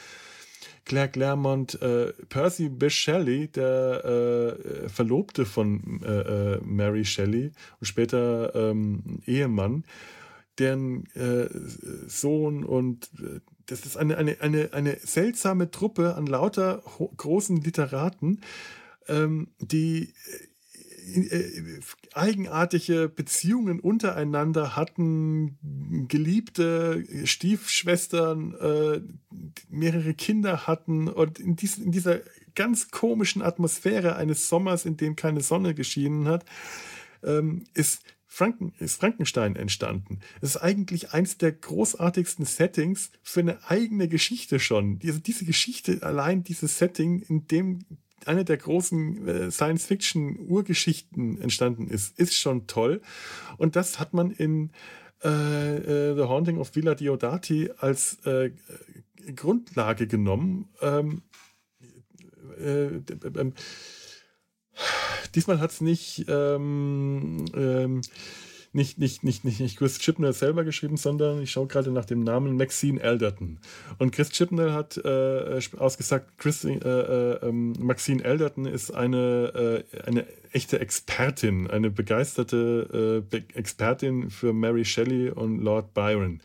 [0.85, 7.85] Claire Claremont, äh, Percy Bysshe Shelley, der äh, Verlobte von äh, äh Mary Shelley und
[7.85, 9.85] später ähm, Ehemann,
[10.57, 11.47] deren äh,
[12.07, 13.09] Sohn und
[13.67, 16.81] das ist eine, eine, eine, eine seltsame Truppe an lauter
[17.17, 18.41] großen Literaten,
[19.07, 20.13] ähm, die
[21.15, 21.79] äh,
[22.13, 25.57] eigenartige Beziehungen untereinander hatten,
[26.07, 29.01] geliebte Stiefschwestern, äh,
[29.69, 32.21] mehrere Kinder hatten und in, dies, in dieser
[32.55, 36.45] ganz komischen Atmosphäre eines Sommers, in dem keine Sonne geschienen hat,
[37.23, 40.19] ähm, ist Franken, ist Frankenstein entstanden.
[40.39, 44.99] Es ist eigentlich eins der großartigsten Settings für eine eigene Geschichte schon.
[44.99, 47.79] Diese, diese Geschichte, allein dieses Setting, in dem
[48.27, 53.01] eine der großen äh, Science-Fiction-Urgeschichten entstanden ist, ist schon toll.
[53.57, 54.71] Und das hat man in
[55.23, 58.51] äh, äh, The Haunting of Villa Diodati als äh,
[59.35, 60.69] Grundlage genommen.
[60.81, 61.21] Ähm,
[62.59, 63.01] äh,
[63.37, 63.53] ähm,
[65.35, 68.01] diesmal hat es nicht ähm, ähm
[68.71, 72.23] nicht, nicht, nicht, nicht, nicht Chris Chibnall selber geschrieben, sondern ich schaue gerade nach dem
[72.23, 73.57] Namen Maxine Elderton.
[73.97, 80.01] Und Chris Chibnall hat äh, ausgesagt, Chris, äh, äh, ähm, Maxine Elderton ist eine, äh,
[80.03, 86.41] eine echte Expertin, eine begeisterte äh, Expertin für Mary Shelley und Lord Byron.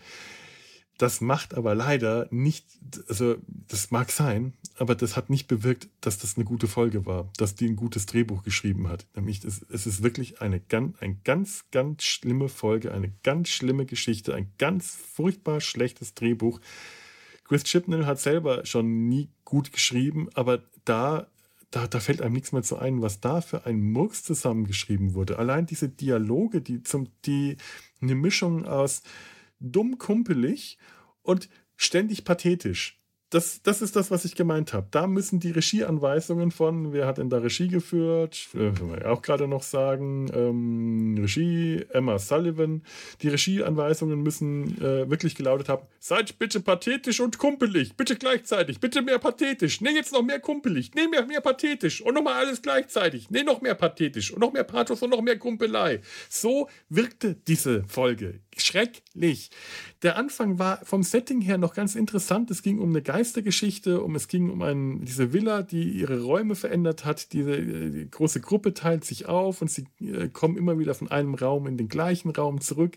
[0.99, 2.67] Das macht aber leider nicht,
[3.09, 3.37] also
[3.69, 7.57] das mag sein, aber das hat nicht bewirkt, dass das eine gute Folge war, dass
[7.57, 9.05] die ein gutes Drehbuch geschrieben hat.
[9.17, 13.87] Nämlich, es, es ist wirklich eine ganz, eine ganz, ganz schlimme Folge, eine ganz schlimme
[13.87, 16.61] Geschichte, ein ganz furchtbar schlechtes Drehbuch.
[17.45, 21.27] Chris Chibnall hat selber schon nie gut geschrieben, aber da,
[21.73, 25.41] da, da fällt einem nichts mehr zu ein, was da für ein Murks zusammengeschrieben wurde.
[25.41, 27.57] Allein diese Dialoge, die zum, die
[28.01, 29.03] eine Mischung aus
[29.73, 30.79] dumm kumpelig
[31.23, 33.04] und ständig pathetisch.
[33.31, 34.87] Das, das ist das, was ich gemeint habe.
[34.91, 39.63] Da müssen die Regieanweisungen von, wer hat denn da Regie geführt, äh, auch gerade noch
[39.63, 42.83] sagen, ähm, Regie Emma Sullivan.
[43.23, 49.03] Die Regieanweisungen müssen äh, wirklich gelautet haben: Seid bitte pathetisch und kumpelig, bitte gleichzeitig, bitte
[49.03, 49.81] mehr pathetisch.
[49.81, 53.31] Nee, jetzt noch mehr kumpelig, nee, mehr, mehr pathetisch und nochmal alles gleichzeitig.
[53.31, 56.01] Nee, noch mehr pathetisch und noch mehr Pathos und noch mehr Kumpelei.
[56.29, 58.41] So wirkte diese Folge.
[58.57, 59.51] Schrecklich.
[60.03, 62.51] Der Anfang war vom Setting her noch ganz interessant.
[62.51, 66.57] Es ging um eine Geistergeschichte, um es ging um ein, diese Villa, die ihre Räume
[66.57, 67.33] verändert hat.
[67.33, 71.37] Diese die große Gruppe teilt sich auf und sie äh, kommen immer wieder von einem
[71.37, 72.97] Raum in den gleichen Raum zurück.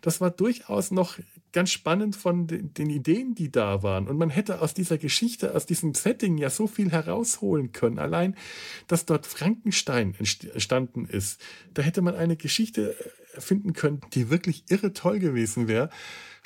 [0.00, 1.18] Das war durchaus noch
[1.52, 4.08] ganz spannend von den, den Ideen, die da waren.
[4.08, 7.98] Und man hätte aus dieser Geschichte, aus diesem Setting ja so viel herausholen können.
[7.98, 8.36] Allein,
[8.86, 11.42] dass dort Frankenstein entstanden ist.
[11.74, 12.96] Da hätte man eine Geschichte
[13.34, 15.90] äh, finden können, die wirklich irre toll gewesen wäre.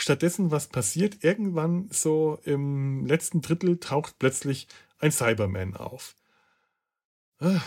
[0.03, 1.23] Stattdessen, was passiert?
[1.23, 4.67] Irgendwann so im letzten Drittel taucht plötzlich
[4.99, 6.17] ein Cyberman auf.
[7.39, 7.61] Ah,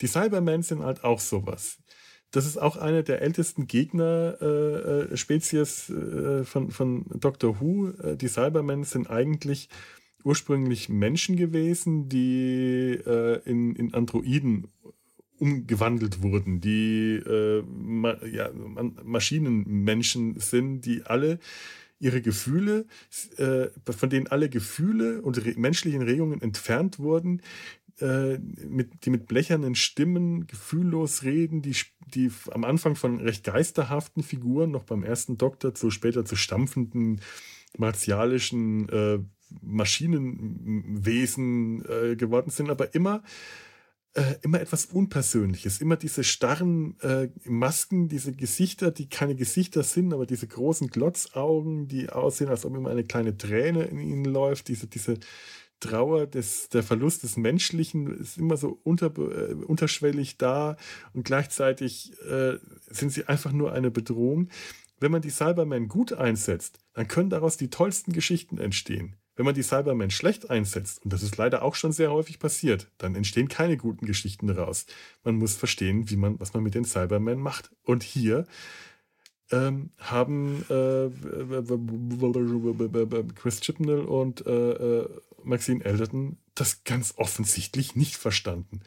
[0.00, 1.76] die Cybermen sind halt auch sowas.
[2.30, 7.90] Das ist auch eine der ältesten Gegner-Spezies äh, äh, von, von Doctor Who.
[7.90, 9.68] Äh, die Cybermen sind eigentlich
[10.24, 14.68] ursprünglich Menschen gewesen, die äh, in, in Androiden
[15.38, 18.50] umgewandelt wurden, die äh, ma ja,
[19.04, 21.38] Maschinenmenschen sind, die alle
[21.98, 22.86] ihre Gefühle,
[23.38, 27.40] äh, von denen alle Gefühle und re menschlichen Regungen entfernt wurden,
[28.00, 31.74] äh, mit, die mit blechernen Stimmen gefühllos reden, die,
[32.14, 37.22] die am Anfang von recht geisterhaften Figuren, noch beim ersten Doktor, zu später zu stampfenden
[37.78, 39.18] martialischen äh,
[39.62, 43.22] Maschinenwesen äh, geworden sind, aber immer
[44.16, 50.14] äh, immer etwas Unpersönliches, immer diese starren äh, Masken, diese Gesichter, die keine Gesichter sind,
[50.14, 54.68] aber diese großen Glotzaugen, die aussehen, als ob immer eine kleine Träne in ihnen läuft,
[54.68, 55.18] diese, diese
[55.80, 60.76] Trauer, des, der Verlust des Menschlichen ist immer so unter, äh, unterschwellig da
[61.12, 62.56] und gleichzeitig äh,
[62.88, 64.48] sind sie einfach nur eine Bedrohung.
[64.98, 69.16] Wenn man die Cybermen gut einsetzt, dann können daraus die tollsten Geschichten entstehen.
[69.36, 72.88] Wenn man die Cybermen schlecht einsetzt, und das ist leider auch schon sehr häufig passiert,
[72.96, 74.86] dann entstehen keine guten Geschichten daraus.
[75.24, 77.70] Man muss verstehen, wie man, was man mit den Cybermen macht.
[77.84, 78.46] Und hier
[79.52, 81.10] ähm, haben äh,
[83.34, 85.08] Chris Chibnall und äh, äh,
[85.44, 88.80] Maxine Elderton das ganz offensichtlich nicht verstanden.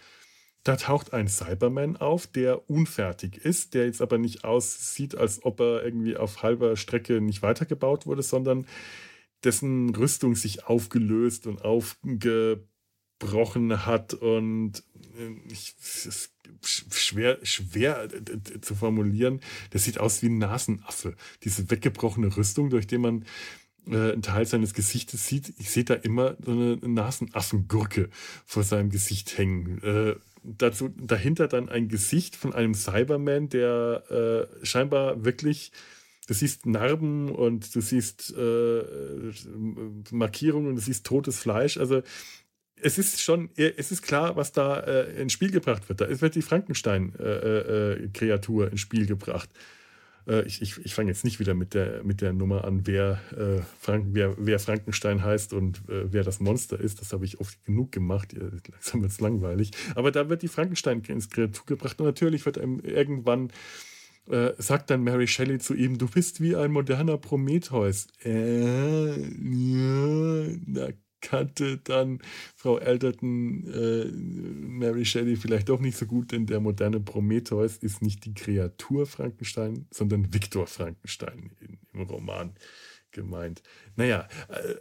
[0.64, 5.62] Da taucht ein Cyberman auf, der unfertig ist, der jetzt aber nicht aussieht, als ob
[5.62, 8.68] er irgendwie auf halber Strecke nicht weitergebaut wurde, sondern
[9.44, 12.66] dessen Rüstung sich aufgelöst und aufgebrochen
[13.86, 14.84] hat und
[15.18, 16.34] äh, ich, ist
[16.64, 19.42] schwer, schwer äh, zu formulieren.
[19.74, 21.16] Der sieht aus wie ein Nasenaffe.
[21.44, 23.26] Diese weggebrochene Rüstung, durch die man
[23.88, 25.54] äh, einen Teil seines Gesichtes sieht.
[25.58, 28.10] Ich sehe da immer so eine Nasenaffengurke
[28.46, 29.82] vor seinem Gesicht hängen.
[29.84, 35.72] Äh, dazu, dahinter dann ein Gesicht von einem Cyberman, der äh, scheinbar wirklich
[36.30, 38.84] du siehst Narben und du siehst äh,
[40.12, 41.78] Markierungen, du siehst totes Fleisch.
[41.78, 42.04] Also
[42.76, 46.02] es ist schon, es ist klar, was da äh, ins Spiel gebracht wird.
[46.02, 49.50] Da wird die Frankenstein-Kreatur äh, äh, ins Spiel gebracht.
[50.28, 53.20] Äh, ich ich, ich fange jetzt nicht wieder mit der, mit der Nummer an, wer,
[53.36, 57.02] äh, Frank, wer, wer Frankenstein heißt und äh, wer das Monster ist.
[57.02, 58.34] Das habe ich oft genug gemacht.
[58.34, 59.72] Langsam wird es langweilig.
[59.96, 63.52] Aber da wird die Frankenstein-Kreatur gebracht und natürlich wird einem irgendwann
[64.30, 68.08] äh, sagt dann Mary Shelley zu ihm, du bist wie ein moderner Prometheus.
[68.24, 70.90] Äh, ja, da
[71.22, 72.20] kannte dann
[72.56, 78.02] Frau Elderton äh, Mary Shelley vielleicht doch nicht so gut, denn der moderne Prometheus ist
[78.02, 82.54] nicht die Kreatur Frankenstein, sondern Viktor Frankenstein in, im Roman
[83.12, 83.62] gemeint.
[83.96, 84.76] Naja, äh,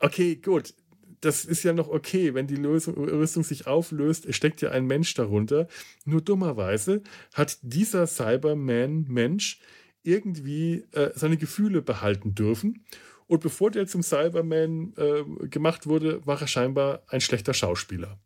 [0.00, 0.74] okay, gut
[1.20, 5.14] das ist ja noch okay, wenn die Lösung, Rüstung sich auflöst, steckt ja ein Mensch
[5.14, 5.68] darunter.
[6.04, 7.02] Nur dummerweise
[7.34, 9.60] hat dieser Cyberman-Mensch
[10.02, 12.84] irgendwie äh, seine Gefühle behalten dürfen.
[13.26, 18.18] Und bevor der zum Cyberman äh, gemacht wurde, war er scheinbar ein schlechter Schauspieler.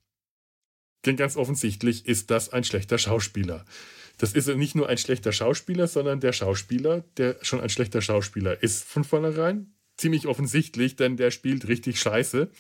[1.05, 3.65] Denn ganz offensichtlich ist das ein schlechter Schauspieler.
[4.19, 8.63] Das ist nicht nur ein schlechter Schauspieler, sondern der Schauspieler, der schon ein schlechter Schauspieler
[8.63, 12.51] ist von vornherein, ziemlich offensichtlich, denn der spielt richtig scheiße.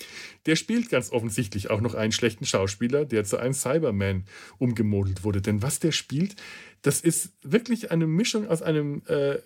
[0.47, 4.24] Der spielt ganz offensichtlich auch noch einen schlechten Schauspieler, der zu einem Cyberman
[4.59, 5.43] umgemodelt wurde.
[5.43, 6.36] Denn was der spielt,
[6.82, 9.38] das ist wirklich eine Mischung aus einem, äh,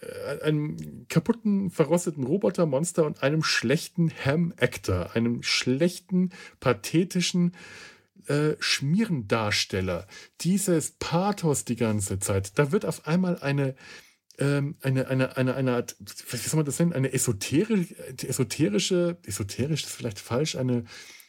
[0.42, 6.30] einem kaputten, verrosteten Robotermonster und einem schlechten Ham-Actor, einem schlechten,
[6.61, 7.53] pathetischen
[8.26, 10.07] äh, Schmierendarsteller.
[10.42, 12.59] Dieses Pathos die ganze Zeit.
[12.59, 13.74] Da wird auf einmal eine
[14.39, 17.95] eine, eine, eine, eine Art, wie soll man das nennen, eine esoterische,
[18.26, 20.84] esoterische, esoterisch ist vielleicht falsch, eine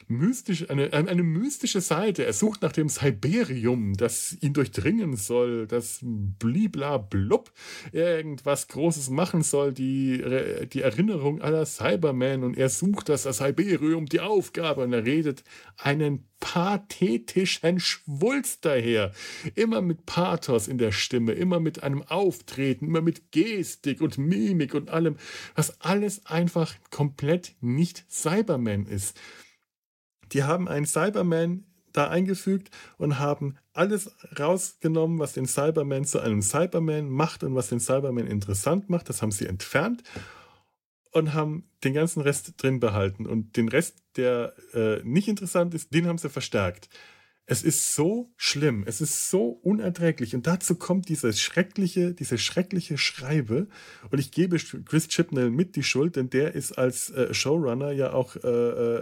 [0.07, 2.25] mystisch, eine, eine mystische Seite.
[2.25, 7.51] Er sucht nach dem Cyberium, das ihn durchdringen soll, das blibla blub
[7.91, 10.23] irgendwas Großes machen soll, die,
[10.71, 12.43] die Erinnerung aller Cybermen.
[12.43, 14.83] Und er sucht das Cyberium, die Aufgabe.
[14.83, 15.43] Und er redet
[15.77, 19.11] einen pathetischen Schwulst daher.
[19.55, 24.73] Immer mit Pathos in der Stimme, immer mit einem Auftreten, immer mit Gestik und Mimik
[24.73, 25.17] und allem,
[25.55, 29.19] was alles einfach komplett nicht Cyberman ist.
[30.33, 36.41] Die haben einen Cyberman da eingefügt und haben alles rausgenommen, was den Cyberman zu einem
[36.41, 39.09] Cyberman macht und was den Cyberman interessant macht.
[39.09, 40.03] Das haben sie entfernt
[41.11, 43.25] und haben den ganzen Rest drin behalten.
[43.25, 46.89] Und den Rest, der äh, nicht interessant ist, den haben sie verstärkt.
[47.49, 50.35] Es ist so schlimm, es ist so unerträglich.
[50.35, 53.69] Und dazu kommt dieses schreckliche, diese schreckliche Schreibe.
[54.11, 58.11] Und ich gebe Chris Chipnell mit die Schuld, denn der ist als äh, Showrunner ja
[58.11, 59.01] auch äh,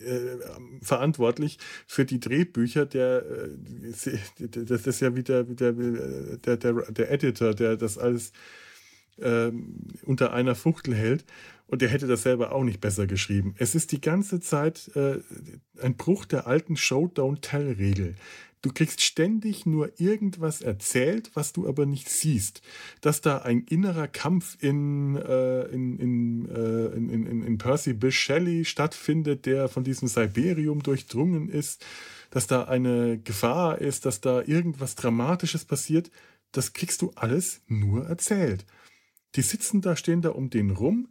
[0.00, 0.38] äh,
[0.82, 2.86] verantwortlich für die Drehbücher.
[2.86, 4.18] Der, äh,
[4.64, 8.32] das ist ja wieder der, der, der, der Editor, der das alles
[9.18, 11.24] ähm, unter einer Fuchtel hält.
[11.68, 13.54] Und er hätte das selber auch nicht besser geschrieben.
[13.58, 15.18] Es ist die ganze Zeit äh,
[15.82, 18.14] ein Bruch der alten Show-Don't-Tell-Regel.
[18.66, 22.62] Du kriegst ständig nur irgendwas erzählt, was du aber nicht siehst.
[23.00, 28.18] Dass da ein innerer Kampf in, äh, in, in, äh, in, in, in Percy Bysshe
[28.18, 31.86] Shelley stattfindet, der von diesem Siberium durchdrungen ist,
[32.30, 36.10] dass da eine Gefahr ist, dass da irgendwas Dramatisches passiert,
[36.50, 38.66] das kriegst du alles nur erzählt.
[39.36, 41.06] Die sitzen da, stehen da um den rum.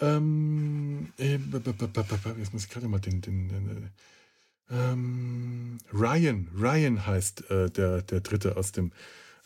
[0.00, 3.90] Ähm, äh, jetzt muss ich gerade mal den, den, den
[4.70, 8.92] ähm, Ryan, Ryan heißt äh, der, der Dritte aus, dem,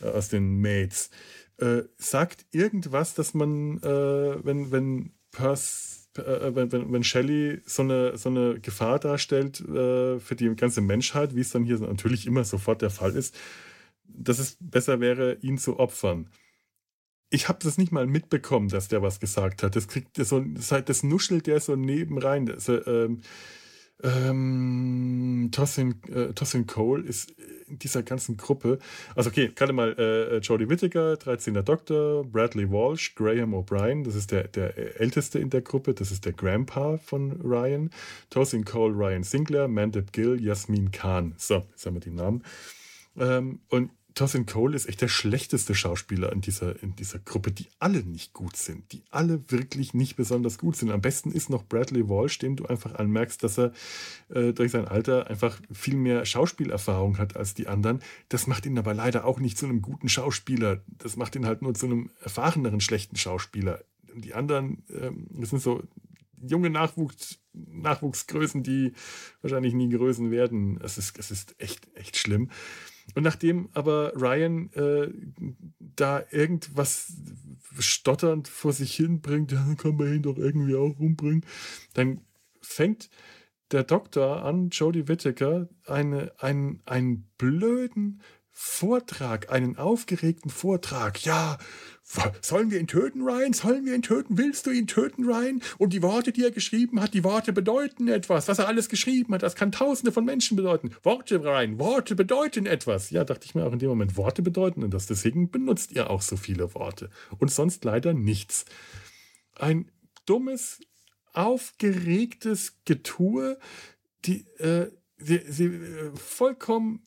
[0.01, 1.11] äh, aus den Mates,
[1.59, 7.83] äh, sagt irgendwas, dass man, äh, wenn, wenn Pers, äh, wenn, wenn, wenn Shelley so
[7.83, 12.45] eine, so eine Gefahr darstellt für die ganze Menschheit, wie es dann hier natürlich immer
[12.45, 13.37] sofort der Fall ist,
[14.05, 16.31] dass es besser wäre, ihn zu opfern
[17.31, 19.77] ich habe das nicht mal mitbekommen, dass der was gesagt hat.
[19.77, 22.47] Das kriegt so, das, das nuschelt der so nebenrein.
[22.47, 23.21] Das, ähm,
[24.03, 27.35] ähm, Tossin, äh, Tossin Cole ist
[27.69, 28.79] in dieser ganzen Gruppe.
[29.15, 31.55] Also okay, gerade mal äh, Jodie Whittaker, 13.
[31.65, 36.25] Doktor, Bradley Walsh, Graham O'Brien, das ist der, der älteste in der Gruppe, das ist
[36.25, 37.91] der Grandpa von Ryan.
[38.31, 41.35] Tossin Cole, Ryan Sinclair, Mandip Gill, Yasmin Khan.
[41.37, 42.43] So, jetzt haben wir die Namen.
[43.17, 43.91] Ähm, und
[44.21, 48.35] Tossin Cole ist echt der schlechteste Schauspieler in dieser, in dieser Gruppe, die alle nicht
[48.35, 50.91] gut sind, die alle wirklich nicht besonders gut sind.
[50.91, 53.73] Am besten ist noch Bradley Walsh, dem du einfach anmerkst, dass er
[54.29, 58.01] äh, durch sein Alter einfach viel mehr Schauspielerfahrung hat als die anderen.
[58.29, 60.83] Das macht ihn aber leider auch nicht zu einem guten Schauspieler.
[60.87, 63.83] Das macht ihn halt nur zu einem erfahreneren schlechten Schauspieler.
[64.15, 65.83] Die anderen, ähm, das sind so
[66.47, 68.93] junge Nachwuchs, Nachwuchsgrößen, die
[69.41, 70.79] wahrscheinlich nie Größen werden.
[70.83, 72.51] Es ist, es ist echt, echt schlimm.
[73.15, 75.13] Und nachdem aber Ryan äh,
[75.79, 77.13] da irgendwas
[77.79, 81.45] stotternd vor sich hin bringt, dann kann man ihn doch irgendwie auch umbringen,
[81.95, 82.21] dann
[82.61, 83.11] fängt
[83.73, 91.25] der Doktor an, Jodie Whittaker, eine, einen, einen blöden Vortrag, einen aufgeregten Vortrag.
[91.25, 91.59] Ja,
[92.43, 93.53] sollen wir ihn töten, Ryan?
[93.53, 94.37] Sollen wir ihn töten?
[94.37, 95.63] Willst du ihn töten, Ryan?
[95.79, 98.49] Und die Worte, die er geschrieben hat, die Worte bedeuten etwas.
[98.49, 100.91] Was er alles geschrieben hat, das kann Tausende von Menschen bedeuten.
[101.03, 103.11] Worte, Ryan, Worte bedeuten etwas.
[103.11, 105.07] Ja, dachte ich mir auch in dem Moment, Worte bedeuten und das.
[105.07, 107.11] Deswegen benutzt ihr auch so viele Worte.
[107.39, 108.65] Und sonst leider nichts.
[109.55, 109.91] Ein
[110.27, 110.81] dummes,
[111.33, 113.59] aufgeregtes Getue,
[114.25, 117.07] die, äh, sie, sie äh, vollkommen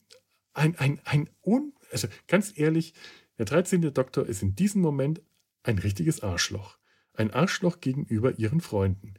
[0.54, 2.94] ein, ein, ein un, also ganz ehrlich,
[3.38, 3.92] der 13.
[3.92, 5.22] Doktor ist in diesem Moment
[5.62, 6.78] ein richtiges Arschloch.
[7.14, 9.14] Ein Arschloch gegenüber ihren Freunden.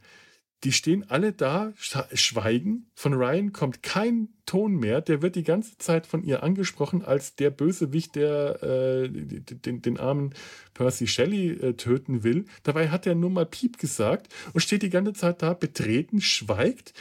[0.64, 2.90] Die stehen alle da, schweigen.
[2.94, 5.02] Von Ryan kommt kein Ton mehr.
[5.02, 9.98] Der wird die ganze Zeit von ihr angesprochen als der Bösewicht, der äh, den, den,
[9.98, 10.34] armen
[10.72, 12.46] Percy Shelley äh, töten will.
[12.62, 16.94] Dabei hat er nur mal Piep gesagt und steht die ganze Zeit da betreten, schweigt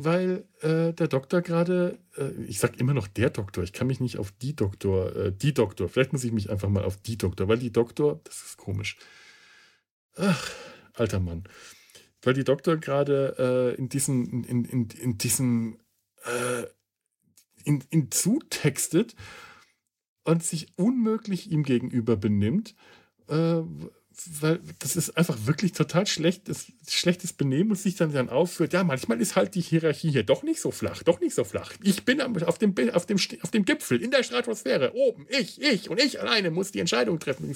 [0.00, 3.98] weil äh, der Doktor gerade, äh, ich sag immer noch der Doktor, ich kann mich
[3.98, 7.18] nicht auf die Doktor, äh, die Doktor, vielleicht muss ich mich einfach mal auf die
[7.18, 8.96] Doktor, weil die Doktor, das ist komisch.
[10.16, 10.52] Ach,
[10.94, 11.42] alter Mann.
[12.22, 15.80] Weil die Doktor gerade äh, in diesem, in, in, in diesem,
[16.24, 16.66] äh,
[17.64, 19.16] in, in zutextet
[20.22, 22.76] und sich unmöglich ihm gegenüber benimmt,
[23.28, 23.62] äh,
[24.40, 28.72] weil das ist einfach wirklich total schlechtes, schlechtes Benehmen und sich dann, dann aufführt.
[28.72, 31.72] Ja, manchmal ist halt die Hierarchie hier doch nicht so flach, doch nicht so flach.
[31.82, 35.88] Ich bin auf dem, auf dem, auf dem Gipfel, in der Stratosphäre, oben, ich, ich
[35.90, 37.54] und ich alleine muss die Entscheidung treffen.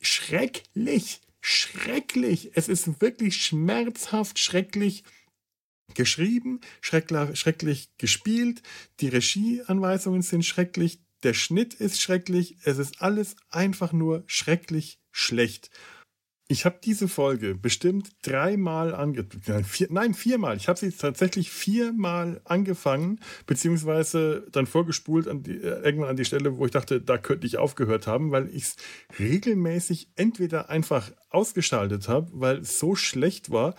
[0.00, 2.50] schrecklich, schrecklich.
[2.54, 5.02] Es ist wirklich schmerzhaft schrecklich,
[5.94, 8.62] geschrieben, schrecklich gespielt,
[9.00, 15.70] die Regieanweisungen sind schrecklich, der Schnitt ist schrecklich, es ist alles einfach nur schrecklich schlecht.
[16.48, 19.64] Ich habe diese Folge bestimmt dreimal angefangen.
[19.64, 20.56] Vier, nein, viermal.
[20.56, 26.26] Ich habe sie tatsächlich viermal angefangen, beziehungsweise dann vorgespult an die, äh, irgendwann an die
[26.26, 28.76] Stelle, wo ich dachte, da könnte ich aufgehört haben, weil ich es
[29.18, 33.74] regelmäßig entweder einfach ausgeschaltet habe, weil es so schlecht war,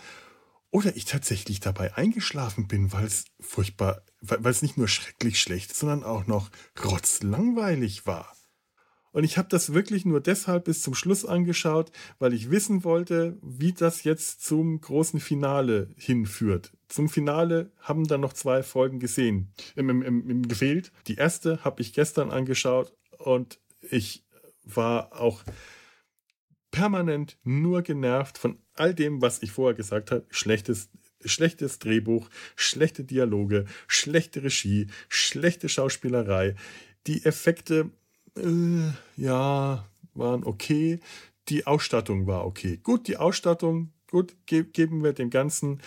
[0.74, 5.74] oder ich tatsächlich dabei eingeschlafen bin, weil es furchtbar, weil es nicht nur schrecklich schlecht,
[5.74, 6.50] sondern auch noch
[6.84, 8.34] rotzlangweilig war.
[9.14, 13.38] Und ich habe das wirklich nur deshalb bis zum Schluss angeschaut, weil ich wissen wollte,
[13.42, 16.72] wie das jetzt zum großen Finale hinführt.
[16.88, 20.90] Zum Finale haben dann noch zwei Folgen gesehen, im, im, im, gefehlt.
[21.06, 24.24] Die erste habe ich gestern angeschaut und ich
[24.64, 25.44] war auch
[26.72, 30.26] permanent nur genervt von all dem, was ich vorher gesagt habe.
[30.30, 30.90] Schlechtes,
[31.24, 36.54] schlechtes Drehbuch, schlechte Dialoge, schlechte Regie, schlechte Schauspielerei.
[37.06, 37.90] Die Effekte
[38.36, 41.00] äh, ja, waren okay.
[41.48, 42.78] Die Ausstattung war okay.
[42.82, 45.80] Gut, die Ausstattung, gut, ge geben wir dem Ganzen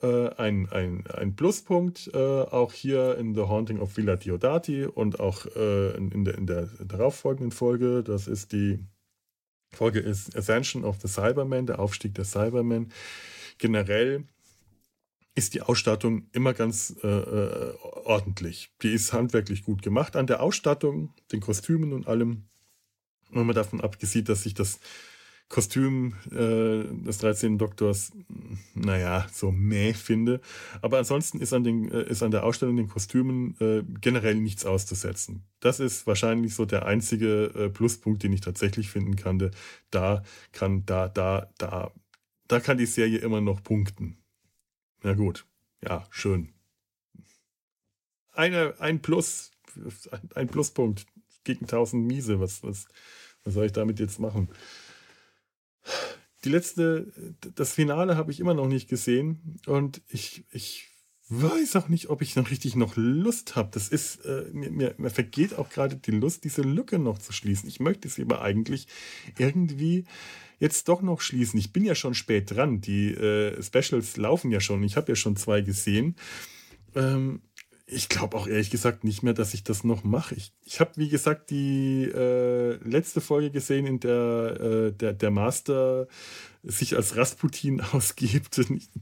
[0.00, 5.46] äh, ein, ein, Pluspunkt, äh, auch hier in The Haunting of Villa Diodati und auch
[5.54, 8.02] äh, in, der, in der darauffolgenden Folge.
[8.02, 8.80] Das ist die
[9.72, 12.92] Folge ist Ascension of the Cyberman, der Aufstieg der Cybermen.
[13.58, 14.24] Generell
[15.34, 17.74] ist die Ausstattung immer ganz äh, äh,
[18.04, 18.70] ordentlich.
[18.82, 20.16] Die ist handwerklich gut gemacht.
[20.16, 22.44] An der Ausstattung, den Kostümen und allem,
[23.30, 24.78] wenn man davon abgesehen, dass sich das
[25.52, 27.58] Kostüm äh, des 13.
[27.58, 28.12] Doktors,
[28.74, 30.40] naja, so mäh finde.
[30.80, 34.64] Aber ansonsten ist an, den, äh, ist an der Ausstellung den Kostümen äh, generell nichts
[34.64, 35.44] auszusetzen.
[35.60, 39.50] Das ist wahrscheinlich so der einzige äh, Pluspunkt, den ich tatsächlich finden kann.
[39.90, 40.22] Da
[40.52, 41.92] kann, da, da, da,
[42.48, 44.21] da kann die Serie immer noch punkten.
[45.02, 45.46] Na gut,
[45.82, 46.52] ja, schön.
[48.32, 49.50] Eine, ein Plus,
[50.34, 51.06] ein Pluspunkt
[51.44, 52.40] gegen 1000 Miese.
[52.40, 52.86] Was, was,
[53.44, 54.48] was soll ich damit jetzt machen?
[56.44, 57.12] Die letzte,
[57.54, 60.88] das Finale habe ich immer noch nicht gesehen und ich, ich
[61.28, 63.70] weiß auch nicht, ob ich noch richtig noch Lust habe.
[63.72, 67.32] Das ist, äh, mir, mir, mir, vergeht auch gerade die Lust, diese Lücke noch zu
[67.32, 67.68] schließen.
[67.68, 68.86] Ich möchte sie aber eigentlich
[69.38, 70.04] irgendwie
[70.62, 71.58] jetzt doch noch schließen.
[71.58, 72.80] Ich bin ja schon spät dran.
[72.80, 74.84] Die äh, Specials laufen ja schon.
[74.84, 76.14] Ich habe ja schon zwei gesehen.
[76.94, 77.42] Ähm,
[77.84, 80.36] ich glaube auch ehrlich gesagt nicht mehr, dass ich das noch mache.
[80.36, 85.30] Ich, ich habe, wie gesagt, die äh, letzte Folge gesehen, in der äh, der, der
[85.32, 86.06] Master
[86.62, 88.60] sich als Rasputin ausgibt.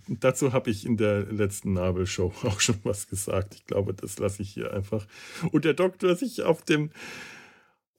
[0.08, 3.54] dazu habe ich in der letzten Nabelshow auch schon was gesagt.
[3.54, 5.06] Ich glaube, das lasse ich hier einfach.
[5.52, 6.90] Und der Doktor sich auf dem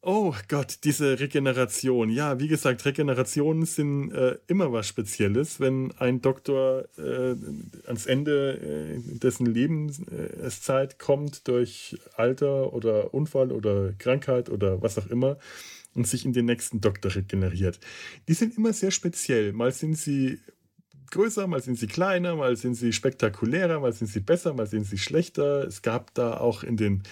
[0.03, 2.09] Oh Gott, diese Regeneration.
[2.09, 5.59] Ja, wie gesagt, Regenerationen sind äh, immer was Spezielles.
[5.59, 7.35] Wenn ein Doktor äh,
[7.85, 15.05] ans Ende äh, dessen Lebenszeit kommt durch Alter oder Unfall oder Krankheit oder was auch
[15.05, 15.37] immer
[15.93, 17.79] und sich in den nächsten Doktor regeneriert.
[18.27, 19.53] Die sind immer sehr speziell.
[19.53, 20.39] Mal sind sie
[21.11, 24.85] größer, mal sind sie kleiner, mal sind sie spektakulärer, mal sind sie besser, mal sind
[24.85, 25.67] sie schlechter.
[25.67, 27.03] Es gab da auch in den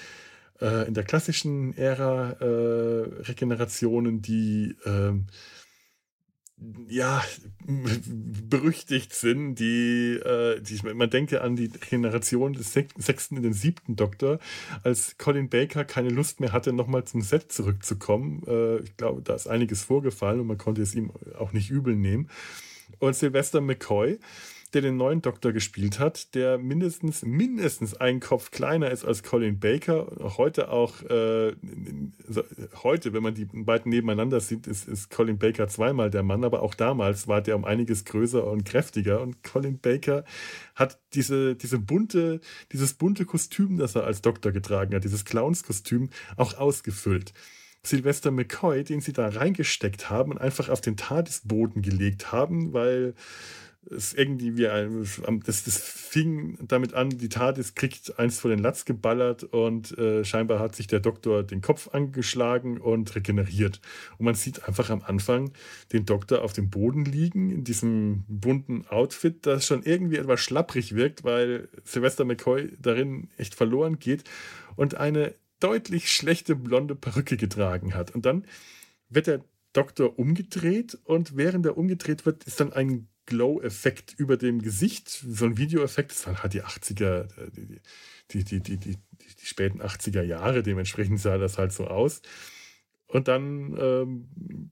[0.62, 5.28] äh, in der klassischen Ära äh, Regenerationen, die ähm,
[6.88, 7.24] ja,
[7.66, 13.96] berüchtigt sind, die, äh, die, man denke an die Regeneration des sechsten in den siebten
[13.96, 14.40] Doktor,
[14.84, 18.44] als Colin Baker keine Lust mehr hatte, nochmal zum Set zurückzukommen.
[18.48, 21.96] Äh, ich glaube, da ist einiges vorgefallen und man konnte es ihm auch nicht übel
[21.96, 22.30] nehmen.
[23.00, 24.20] Und Sylvester McCoy,
[24.74, 29.60] der den neuen Doktor gespielt hat, der mindestens, mindestens einen Kopf kleiner ist als Colin
[29.60, 30.08] Baker.
[30.38, 31.54] Heute auch, äh,
[32.84, 36.62] heute, wenn man die beiden nebeneinander sieht, ist, ist Colin Baker zweimal der Mann, aber
[36.62, 39.22] auch damals war der um einiges größer und kräftiger.
[39.22, 40.24] Und Colin Baker
[40.76, 42.40] hat diese, diese bunte,
[42.72, 47.34] dieses bunte Kostüm, das er als Doktor getragen hat, dieses Clownskostüm, auch ausgefüllt.
[47.82, 53.16] Sylvester McCoy, den sie da reingesteckt haben und einfach auf den Tadesboden gelegt haben, weil
[53.90, 55.08] es irgendwie wie ein,
[55.46, 60.26] das, das fing damit an, die TARDIS kriegt eins vor den Latz geballert und äh,
[60.26, 63.80] scheinbar hat sich der Doktor den Kopf angeschlagen und regeneriert.
[64.18, 65.52] Und man sieht einfach am Anfang
[65.94, 70.96] den Doktor auf dem Boden liegen, in diesem bunten Outfit, das schon irgendwie etwas schlapprig
[70.96, 74.24] wirkt, weil Sylvester McCoy darin echt verloren geht
[74.76, 78.14] und eine deutlich schlechte blonde Perücke getragen hat.
[78.14, 78.46] Und dann
[79.10, 84.62] wird der Doktor umgedreht und während er umgedreht wird, ist dann ein Glow-Effekt über dem
[84.62, 87.52] Gesicht, so ein Videoeffekt, das waren halt die 80er, äh,
[88.32, 92.22] die, die, die, die, die, die späten 80er Jahre, dementsprechend sah das halt so aus.
[93.08, 94.72] Und dann ähm,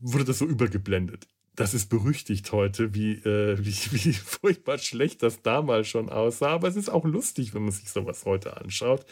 [0.00, 1.26] wurde das so übergeblendet.
[1.54, 6.50] das ist berüchtigt heute, wie, äh, wie, wie furchtbar schlecht das damals schon aussah.
[6.50, 9.04] Aber es ist auch lustig, wenn man sich sowas heute anschaut.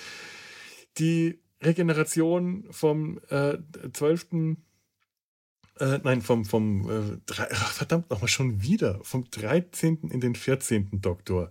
[0.99, 3.59] Die Regeneration vom äh,
[3.93, 4.57] 12.
[5.79, 10.11] Äh, nein, vom, vom äh, drei, ach, verdammt nochmal schon wieder, vom 13.
[10.11, 11.01] in den 14.
[11.01, 11.51] Doktor.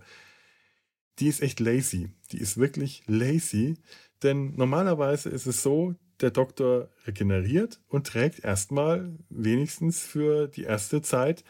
[1.18, 2.10] Die ist echt lazy.
[2.32, 3.76] Die ist wirklich lazy.
[4.22, 11.02] Denn normalerweise ist es so, der Doktor regeneriert und trägt erstmal wenigstens für die erste
[11.02, 11.44] Zeit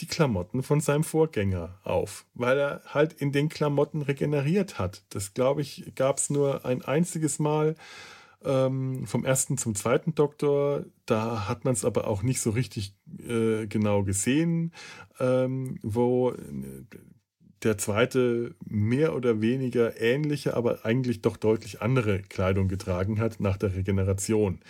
[0.00, 5.04] die Klamotten von seinem Vorgänger auf, weil er halt in den Klamotten regeneriert hat.
[5.10, 7.76] Das glaube ich, gab es nur ein einziges Mal
[8.44, 10.84] ähm, vom ersten zum zweiten Doktor.
[11.06, 14.72] Da hat man es aber auch nicht so richtig äh, genau gesehen,
[15.18, 16.84] ähm, wo äh,
[17.62, 23.56] der zweite mehr oder weniger ähnliche, aber eigentlich doch deutlich andere Kleidung getragen hat nach
[23.56, 24.60] der Regeneration.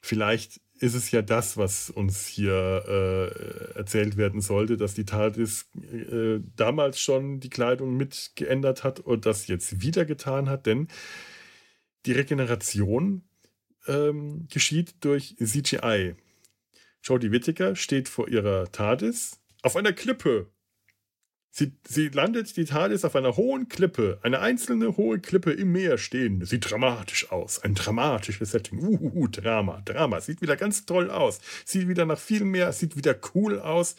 [0.00, 5.70] Vielleicht ist es ja das, was uns hier äh, erzählt werden sollte, dass die TARDIS
[5.82, 10.88] äh, damals schon die Kleidung mit geändert hat und das jetzt wieder getan hat, denn
[12.06, 13.22] die Regeneration
[13.86, 16.14] ähm, geschieht durch CGI.
[17.02, 20.50] Jodie Whittaker steht vor ihrer TARDIS auf einer Klippe
[21.56, 25.98] Sie, sie landet die TARDIS auf einer hohen Klippe, eine einzelne hohe Klippe im Meer
[25.98, 26.44] stehen.
[26.44, 27.60] Sieht dramatisch aus.
[27.60, 28.82] Ein dramatisches Setting.
[28.82, 30.20] Uh, Drama, Drama.
[30.20, 31.38] Sieht wieder ganz toll aus.
[31.64, 33.94] Sieht wieder nach viel mehr, sieht wieder cool aus.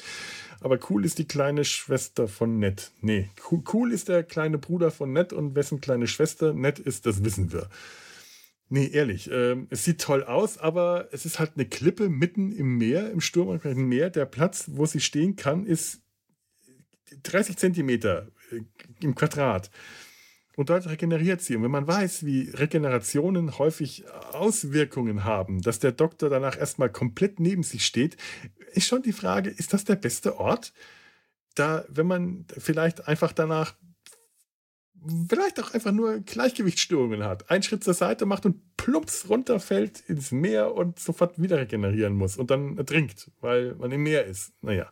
[0.60, 2.92] Aber cool ist die kleine Schwester von Ned.
[3.00, 3.30] Nee,
[3.74, 7.54] cool ist der kleine Bruder von Ned und wessen kleine Schwester Ned ist, das wissen
[7.54, 7.70] wir.
[8.68, 12.78] Nee, ehrlich, äh, es sieht toll aus, aber es ist halt eine Klippe mitten im
[12.78, 14.10] Meer, im Sturm im Meer.
[14.10, 16.02] Der Platz, wo sie stehen kann, ist
[17.24, 18.62] 30 Zentimeter äh,
[19.02, 19.70] im Quadrat.
[20.56, 21.56] Und dort regeneriert sie.
[21.56, 27.40] Und wenn man weiß, wie Regenerationen häufig Auswirkungen haben, dass der Doktor danach erstmal komplett
[27.40, 28.16] neben sich steht,
[28.72, 30.74] ist schon die Frage, ist das der beste Ort?
[31.56, 33.76] Da, wenn man vielleicht einfach danach
[35.30, 40.32] vielleicht auch einfach nur Gleichgewichtsstörungen hat, einen Schritt zur Seite macht und plumps runterfällt ins
[40.32, 44.54] Meer und sofort wieder regenerieren muss und dann ertrinkt, weil man im Meer ist.
[44.62, 44.92] Naja.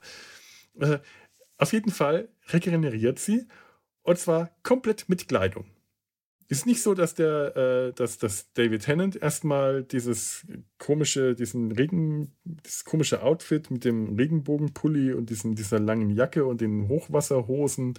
[1.58, 3.48] Auf jeden Fall regeneriert sie
[4.04, 5.66] und zwar komplett mit Kleidung.
[6.50, 10.46] Ist nicht so, dass der, äh, dass, dass David Tennant erstmal dieses
[10.78, 16.62] komische, diesen Regen, das komische Outfit mit dem Regenbogenpulli und diesen, dieser langen Jacke und
[16.62, 17.94] den Hochwasserhosen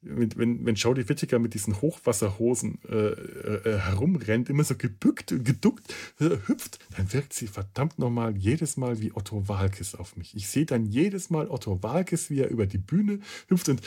[0.00, 5.92] wenn, wenn Jodie Whittaker mit diesen Hochwasserhosen äh, äh, herumrennt, immer so gebückt und geduckt,
[6.20, 10.36] äh, hüpft, dann wirkt sie verdammt nochmal jedes Mal wie Otto Walkes auf mich.
[10.36, 13.18] Ich sehe dann jedes Mal Otto Walkes, wie er über die Bühne
[13.48, 13.80] hüpft und,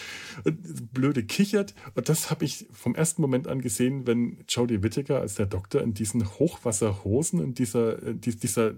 [0.44, 1.74] und blöde kichert.
[1.96, 5.82] Und das habe ich vom ersten Moment an gesehen, wenn Jodie Whittaker als der Doktor
[5.82, 8.74] in diesen Hochwasserhosen, in dieser, äh, dieser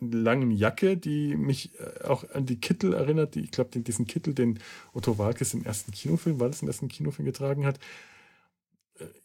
[0.00, 4.32] langen Jacke, die mich äh, auch an die Kittel erinnert, die, ich glaube, diesen Kittel,
[4.32, 4.60] den
[4.94, 7.78] Otto Walkes im ersten Kinofilm, war das im ersten Kinofilm getragen hat.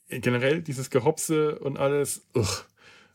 [0.09, 2.25] Äh, generell dieses Gehopse und alles.
[2.35, 2.65] Ugh.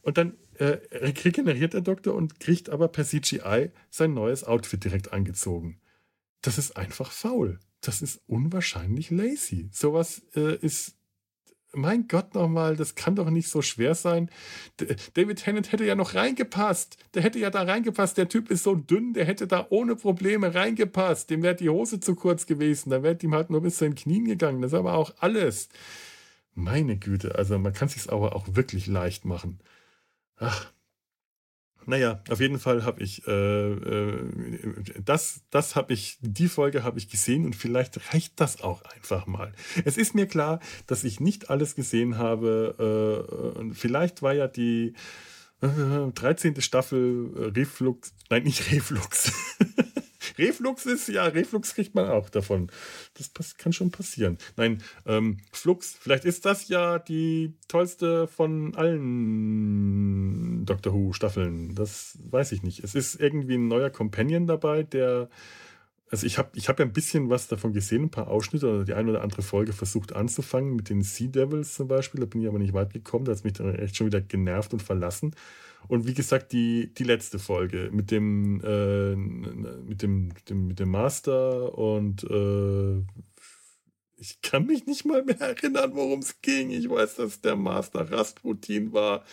[0.02, 5.12] Und dann äh, regeneriert der Doktor und kriegt aber per CGI sein neues Outfit direkt
[5.12, 5.80] angezogen.
[6.42, 7.58] Das ist einfach faul.
[7.80, 9.68] Das ist unwahrscheinlich lazy.
[9.72, 10.96] Sowas äh, ist
[11.72, 14.30] mein Gott nochmal, das kann doch nicht so schwer sein.
[15.14, 16.96] David Tennant hätte ja noch reingepasst.
[17.14, 18.16] Der hätte ja da reingepasst.
[18.16, 21.30] Der Typ ist so dünn, der hätte da ohne Probleme reingepasst.
[21.30, 22.90] Dem wäre die Hose zu kurz gewesen.
[22.90, 24.62] Da wäre ihm halt nur bis zu den Knien gegangen.
[24.62, 25.68] Das ist aber auch alles.
[26.54, 29.60] Meine Güte, also man kann es sich aber auch wirklich leicht machen.
[30.36, 30.72] Ach.
[31.90, 34.30] Naja, auf jeden Fall habe ich äh, äh,
[35.04, 39.26] das, das habe ich, die Folge habe ich gesehen und vielleicht reicht das auch einfach
[39.26, 39.52] mal.
[39.84, 43.56] Es ist mir klar, dass ich nicht alles gesehen habe.
[43.58, 44.94] Äh, vielleicht war ja die
[45.62, 45.66] äh,
[46.14, 46.60] 13.
[46.60, 49.32] Staffel äh, Reflux, nein, nicht Reflux.
[50.38, 52.70] Reflux ist, ja, Reflux kriegt man auch davon.
[53.34, 54.38] Das kann schon passieren.
[54.56, 61.74] Nein, ähm, Flux, vielleicht ist das ja die tollste von allen Doctor Who-Staffeln.
[61.74, 62.84] Das weiß ich nicht.
[62.84, 65.28] Es ist irgendwie ein neuer Companion dabei, der.
[66.12, 68.84] Also ich habe ich hab ja ein bisschen was davon gesehen, ein paar Ausschnitte oder
[68.84, 72.18] die eine oder andere Folge versucht anzufangen, mit den Sea Devils zum Beispiel.
[72.18, 74.20] Da bin ich aber nicht weit gekommen, da hat es mich dann echt schon wieder
[74.20, 75.36] genervt und verlassen.
[75.88, 80.90] Und wie gesagt, die, die letzte Folge mit dem, äh, mit dem, dem, mit dem
[80.90, 83.02] Master und äh,
[84.16, 86.70] ich kann mich nicht mal mehr erinnern, worum es ging.
[86.70, 89.24] Ich weiß, dass der Master Rasputin war.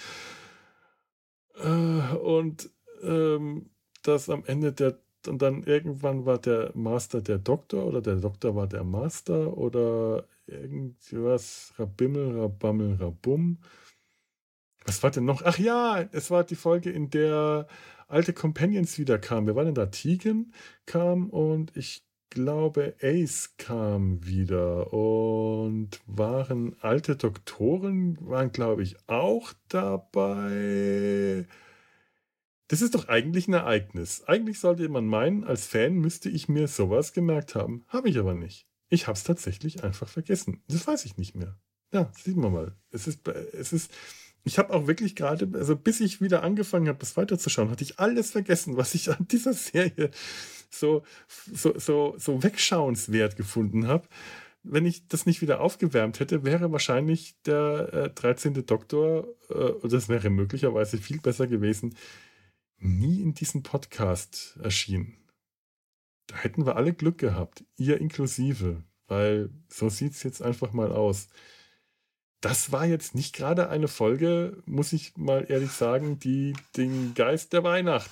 [1.55, 2.69] Äh, und
[3.03, 3.69] ähm,
[4.03, 4.97] dass am Ende der
[5.27, 10.25] und dann irgendwann war der Master der Doktor oder der Doktor war der Master oder
[10.45, 13.57] irgendwas, Rabimmel, Rabammel, Rabum.
[14.87, 15.41] Was war denn noch?
[15.43, 17.67] Ach ja, es war die Folge, in der
[18.07, 19.45] alte Companions wieder kamen.
[19.45, 19.87] Wer war denn da?
[19.87, 20.53] Tegan
[20.85, 29.51] kam und ich glaube Ace kam wieder und waren alte Doktoren, waren glaube ich auch
[29.67, 31.45] dabei.
[32.69, 34.23] Das ist doch eigentlich ein Ereignis.
[34.25, 37.83] Eigentlich sollte man meinen, als Fan müsste ich mir sowas gemerkt haben.
[37.87, 38.67] Habe ich aber nicht.
[38.87, 40.63] Ich habe es tatsächlich einfach vergessen.
[40.69, 41.59] Das weiß ich nicht mehr.
[41.91, 42.75] Ja, sieht man mal.
[42.91, 43.91] Es ist, es ist,
[44.47, 47.99] ich habe auch wirklich gerade, also bis ich wieder angefangen habe, das weiterzuschauen, hatte ich
[47.99, 50.11] alles vergessen, was ich an dieser Serie
[50.69, 51.03] so,
[51.51, 54.07] so, so, so wegschauenswert gefunden habe.
[54.63, 58.65] Wenn ich das nicht wieder aufgewärmt hätte, wäre wahrscheinlich der äh, 13.
[58.65, 61.95] Doktor, äh, das wäre möglicherweise viel besser gewesen,
[62.79, 65.17] nie in diesem Podcast erschienen.
[66.27, 70.91] Da hätten wir alle Glück gehabt, ihr inklusive, weil so sieht es jetzt einfach mal
[70.91, 71.29] aus.
[72.39, 77.51] Das war jetzt nicht gerade eine Folge, muss ich mal ehrlich sagen, die den Geist
[77.51, 78.11] der Weihnacht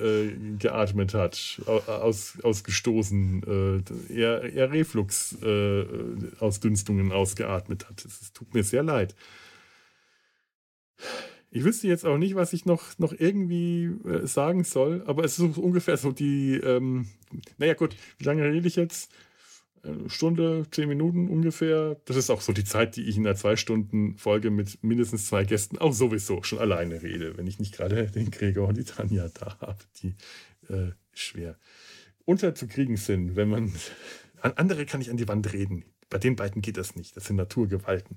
[0.00, 8.04] äh, geatmet hat, aus, ausgestoßen, äh, eher, eher Reflux-Ausdünstungen äh, ausgeatmet hat.
[8.04, 9.14] Es tut mir sehr leid.
[11.52, 15.38] Ich wüsste jetzt auch nicht, was ich noch, noch irgendwie äh, sagen soll, aber es
[15.38, 17.06] ist ungefähr so die, ähm,
[17.58, 19.12] naja gut, wie lange rede ich jetzt?
[19.84, 21.96] Eine Stunde, zehn Minuten ungefähr.
[22.04, 25.78] Das ist auch so die Zeit, die ich in einer Zwei-Stunden-Folge mit mindestens zwei Gästen
[25.78, 29.58] auch sowieso schon alleine rede, wenn ich nicht gerade den Gregor und die Tanja da
[29.60, 30.14] habe, die
[30.72, 31.58] äh, schwer
[32.24, 33.72] unterzukriegen sind, wenn man.
[34.40, 35.84] An andere kann ich an die Wand reden.
[36.10, 37.16] Bei den beiden geht das nicht.
[37.16, 38.16] Das sind Naturgewalten.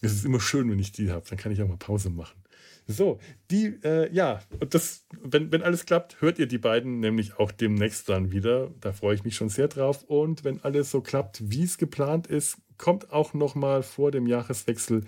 [0.00, 1.26] Es ist immer schön, wenn ich die habe.
[1.28, 2.42] Dann kann ich auch mal Pause machen.
[2.86, 3.18] So,
[3.50, 7.50] die, äh, ja, und das, wenn, wenn alles klappt, hört ihr die beiden nämlich auch
[7.50, 8.70] demnächst dann wieder.
[8.80, 10.04] Da freue ich mich schon sehr drauf.
[10.04, 14.26] Und wenn alles so klappt, wie es geplant ist, kommt auch noch mal vor dem
[14.26, 15.04] Jahreswechsel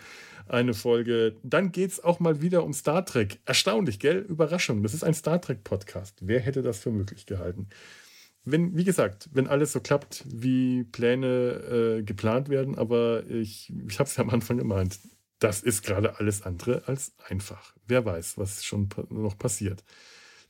[0.48, 1.36] eine Folge.
[1.42, 3.38] Dann geht es auch mal wieder um Star Trek.
[3.44, 4.18] Erstaunlich, gell?
[4.18, 4.82] Überraschung.
[4.82, 6.16] Das ist ein Star Trek Podcast.
[6.20, 7.68] Wer hätte das für möglich gehalten?
[8.50, 13.98] wenn, wie gesagt, wenn alles so klappt, wie Pläne äh, geplant werden, aber ich, ich
[13.98, 14.98] habe es ja am Anfang gemeint,
[15.38, 17.74] das ist gerade alles andere als einfach.
[17.86, 19.84] Wer weiß, was schon noch passiert.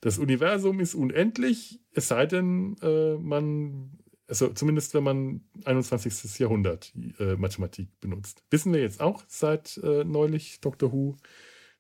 [0.01, 3.99] Das Universum ist unendlich, es sei denn, äh, man,
[4.29, 6.39] also zumindest wenn man 21.
[6.39, 8.45] Jahrhundert äh, Mathematik benutzt.
[8.51, 10.93] Wissen wir jetzt auch seit äh, neulich Dr.
[10.93, 11.17] Who,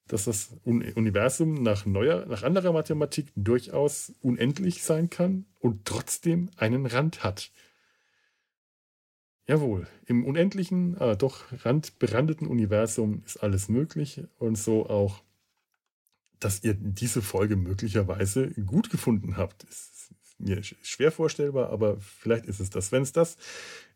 [0.08, 6.86] dass das Universum nach neuer, nach anderer Mathematik durchaus unendlich sein kann und trotzdem einen
[6.86, 7.52] Rand hat.
[9.48, 15.22] Jawohl, im unendlichen, aber doch randberandeten Universum ist alles möglich und so auch,
[16.38, 19.64] dass ihr diese Folge möglicherweise gut gefunden habt.
[19.64, 22.92] Ist mir schwer vorstellbar, aber vielleicht ist es das.
[22.92, 23.38] Wenn es das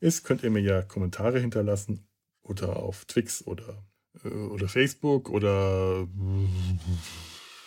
[0.00, 2.08] ist, könnt ihr mir ja Kommentare hinterlassen
[2.42, 3.84] oder auf Twix oder
[4.24, 6.08] äh, oder Facebook oder